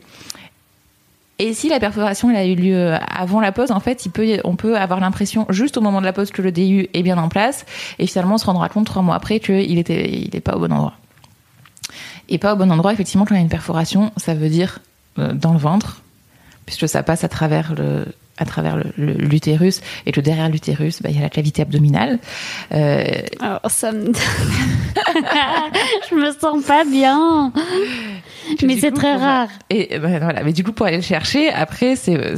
Et 1.39 1.53
si 1.53 1.69
la 1.69 1.81
perforation 1.81 2.31
elle 2.31 2.37
a 2.37 2.47
eu 2.47 2.55
lieu 2.55 2.95
avant 3.09 3.41
la 3.41 3.51
pause, 3.51 3.73
en 3.73 3.81
fait, 3.81 4.07
il 4.07 4.11
peut, 4.11 4.39
on 4.45 4.55
peut 4.55 4.77
avoir 4.77 5.01
l'impression 5.01 5.47
juste 5.49 5.77
au 5.77 5.81
moment 5.81 6.01
de 6.01 6.07
la 6.07 6.13
pause 6.13 6.31
que 6.31 6.43
le 6.43 6.53
DU 6.53 6.89
est 6.93 7.03
bien 7.03 7.19
en 7.19 7.29
place, 7.29 7.67
et 7.99 8.07
finalement 8.07 8.37
on 8.37 8.39
se 8.39 8.47
rendra 8.47 8.69
compte 8.69 8.87
trois 8.87 9.03
mois 9.03 9.17
après 9.17 9.41
qu'il 9.41 9.79
était, 9.79 10.09
il 10.11 10.35
est 10.35 10.41
pas 10.41 10.57
au 10.57 10.61
bon 10.61 10.73
endroit. 10.73 10.95
Et 12.29 12.39
pas 12.39 12.55
au 12.55 12.57
bon 12.57 12.71
endroit, 12.71 12.93
effectivement, 12.93 13.25
quand 13.25 13.35
il 13.35 13.39
y 13.39 13.41
a 13.41 13.43
une 13.43 13.49
perforation, 13.49 14.13
ça 14.17 14.35
veut 14.35 14.49
dire 14.49 14.79
euh, 15.19 15.33
dans 15.33 15.53
le 15.53 15.59
ventre, 15.59 16.03
puisque 16.67 16.89
ça 16.89 17.03
passe 17.03 17.25
à 17.25 17.29
travers 17.29 17.75
le, 17.75 18.07
à 18.39 18.45
travers 18.45 18.83
l'utérus 18.97 19.81
et 20.07 20.13
que 20.13 20.21
derrière 20.21 20.49
l'utérus, 20.49 21.03
bah, 21.03 21.11
il 21.11 21.17
y 21.17 21.19
a 21.19 21.23
la 21.23 21.31
cavité 21.31 21.63
abdominale. 21.63 22.19
Euh... 22.73 23.05
Alors 23.41 23.61
ça 23.69 23.93
me... 23.93 24.13
je 26.11 26.15
me 26.15 26.33
sens 26.33 26.65
pas 26.65 26.85
bien. 26.85 27.53
mais 28.65 28.79
c'est 28.79 28.93
très 28.93 29.17
rare. 29.17 29.49
Et 29.71 29.99
ben, 29.99 30.19
voilà, 30.19 30.43
mais 30.43 30.53
du 30.53 30.65
coup 30.65 30.73
pour 30.73 30.87
aller 30.87 30.97
le 30.97 31.03
chercher, 31.03 31.51
après 31.51 31.97
c'est 31.97 32.37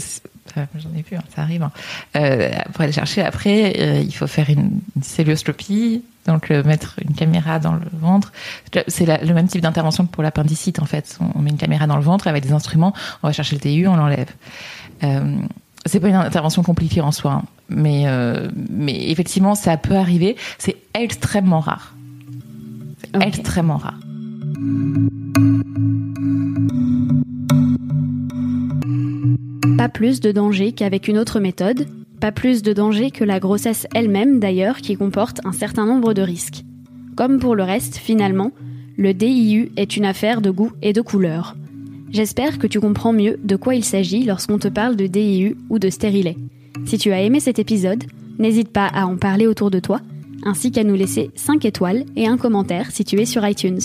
j'en 0.78 0.94
ai 0.96 1.02
plus, 1.02 1.16
hein, 1.16 1.22
ça 1.34 1.42
arrive. 1.42 1.62
Hein. 1.62 1.72
Euh, 2.16 2.50
pour 2.72 2.82
aller 2.82 2.92
chercher 2.92 3.22
après, 3.22 3.74
euh, 3.78 4.00
il 4.00 4.14
faut 4.14 4.26
faire 4.26 4.48
une, 4.50 4.80
une 4.94 5.02
célioscopie, 5.02 6.02
donc 6.26 6.50
euh, 6.50 6.62
mettre 6.64 6.96
une 7.02 7.14
caméra 7.14 7.58
dans 7.58 7.72
le 7.72 7.86
ventre. 7.92 8.32
C'est 8.88 9.06
le 9.06 9.34
même 9.34 9.48
type 9.48 9.60
d'intervention 9.60 10.06
que 10.06 10.12
pour 10.12 10.22
l'appendicite 10.22 10.80
en 10.80 10.86
fait. 10.86 11.18
On, 11.20 11.38
on, 11.38 11.42
met 11.42 11.50
une 11.50 11.56
caméra 11.56 11.86
dans 11.86 11.96
le 11.96 12.02
ventre 12.02 12.26
avec 12.26 12.42
des 12.42 12.52
instruments, 12.52 12.92
on 13.22 13.28
va 13.28 13.32
chercher 13.32 13.56
le 13.56 13.60
TU, 13.60 13.86
on 13.86 13.96
l'enlève. 13.96 14.30
C'est 15.84 16.00
pas 16.00 16.08
une 16.08 16.16
intervention 16.16 16.64
compliquée 16.64 17.00
en 17.00 17.12
soi, 17.12 17.32
hein. 17.32 17.44
mais, 17.68 18.06
mais 18.70 19.10
effectivement, 19.10 19.54
ça 19.54 19.76
peut 19.76 19.94
arriver. 19.94 20.36
C'est 20.58 20.76
extrêmement 20.94 21.60
rare. 21.60 21.94
C'est 23.04 23.16
okay. 23.16 23.28
extrêmement 23.28 23.76
rare. 23.76 23.98
Pas 29.76 29.90
plus 29.90 30.20
de 30.20 30.32
danger 30.32 30.72
qu'avec 30.72 31.08
une 31.08 31.18
autre 31.18 31.40
méthode, 31.40 31.86
pas 32.20 32.32
plus 32.32 32.62
de 32.62 32.72
danger 32.72 33.10
que 33.10 33.24
la 33.24 33.38
grossesse 33.38 33.86
elle-même 33.94 34.40
d'ailleurs 34.40 34.78
qui 34.78 34.96
comporte 34.96 35.40
un 35.44 35.52
certain 35.52 35.84
nombre 35.84 36.14
de 36.14 36.22
risques. 36.22 36.64
Comme 37.16 37.38
pour 37.38 37.54
le 37.54 37.62
reste, 37.62 37.96
finalement, 37.96 38.52
le 38.96 39.12
DIU 39.12 39.70
est 39.76 39.96
une 39.96 40.06
affaire 40.06 40.40
de 40.40 40.50
goût 40.50 40.72
et 40.80 40.94
de 40.94 41.02
couleur. 41.02 41.54
J'espère 42.10 42.58
que 42.58 42.66
tu 42.66 42.80
comprends 42.80 43.12
mieux 43.12 43.38
de 43.44 43.56
quoi 43.56 43.74
il 43.74 43.84
s'agit 43.84 44.24
lorsqu'on 44.24 44.58
te 44.58 44.68
parle 44.68 44.96
de 44.96 45.06
DIU 45.06 45.56
ou 45.68 45.78
de 45.78 45.90
stérilet. 45.90 46.38
Si 46.86 46.96
tu 46.96 47.12
as 47.12 47.20
aimé 47.20 47.40
cet 47.40 47.58
épisode, 47.58 48.04
n'hésite 48.38 48.70
pas 48.70 48.86
à 48.86 49.04
en 49.04 49.16
parler 49.16 49.46
autour 49.46 49.70
de 49.70 49.80
toi, 49.80 50.00
ainsi 50.44 50.70
qu'à 50.72 50.84
nous 50.84 50.94
laisser 50.94 51.30
5 51.34 51.66
étoiles 51.66 52.04
et 52.16 52.26
un 52.26 52.38
commentaire 52.38 52.90
si 52.90 53.04
tu 53.04 53.20
es 53.20 53.26
sur 53.26 53.46
iTunes. 53.46 53.80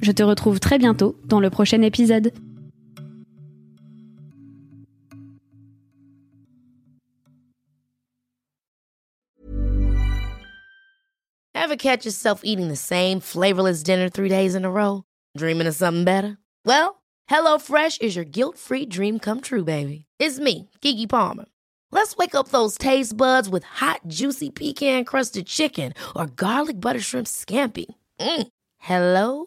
Je 0.00 0.12
te 0.12 0.22
retrouve 0.22 0.60
très 0.60 0.78
bientôt 0.78 1.16
dans 1.26 1.40
le 1.40 1.50
prochain 1.50 1.82
épisode. 1.82 2.32
Ever 11.54 11.76
catch 11.76 12.06
yourself 12.06 12.40
eating 12.44 12.68
the 12.68 12.76
same 12.76 13.20
flavorless 13.20 13.82
dinner 13.82 14.08
three 14.08 14.30
days 14.30 14.54
in 14.54 14.64
a 14.64 14.70
row? 14.70 15.02
Dreaming 15.36 15.66
of 15.66 15.74
something 15.74 16.04
better? 16.04 16.38
Well, 16.64 17.02
HelloFresh 17.28 18.00
is 18.00 18.16
your 18.16 18.24
guilt-free 18.24 18.86
dream 18.86 19.18
come 19.18 19.40
true, 19.42 19.64
baby. 19.64 20.06
It's 20.18 20.38
me, 20.38 20.70
Kiki 20.80 21.06
Palmer. 21.06 21.44
Let's 21.90 22.16
wake 22.16 22.34
up 22.34 22.48
those 22.48 22.78
taste 22.78 23.16
buds 23.16 23.48
with 23.48 23.64
hot, 23.64 24.00
juicy 24.06 24.50
pecan-crusted 24.50 25.46
chicken 25.46 25.92
or 26.16 26.26
garlic 26.26 26.80
butter 26.80 27.00
shrimp 27.00 27.26
scampi. 27.26 27.86
Mm. 28.20 28.48
Hello 28.78 29.46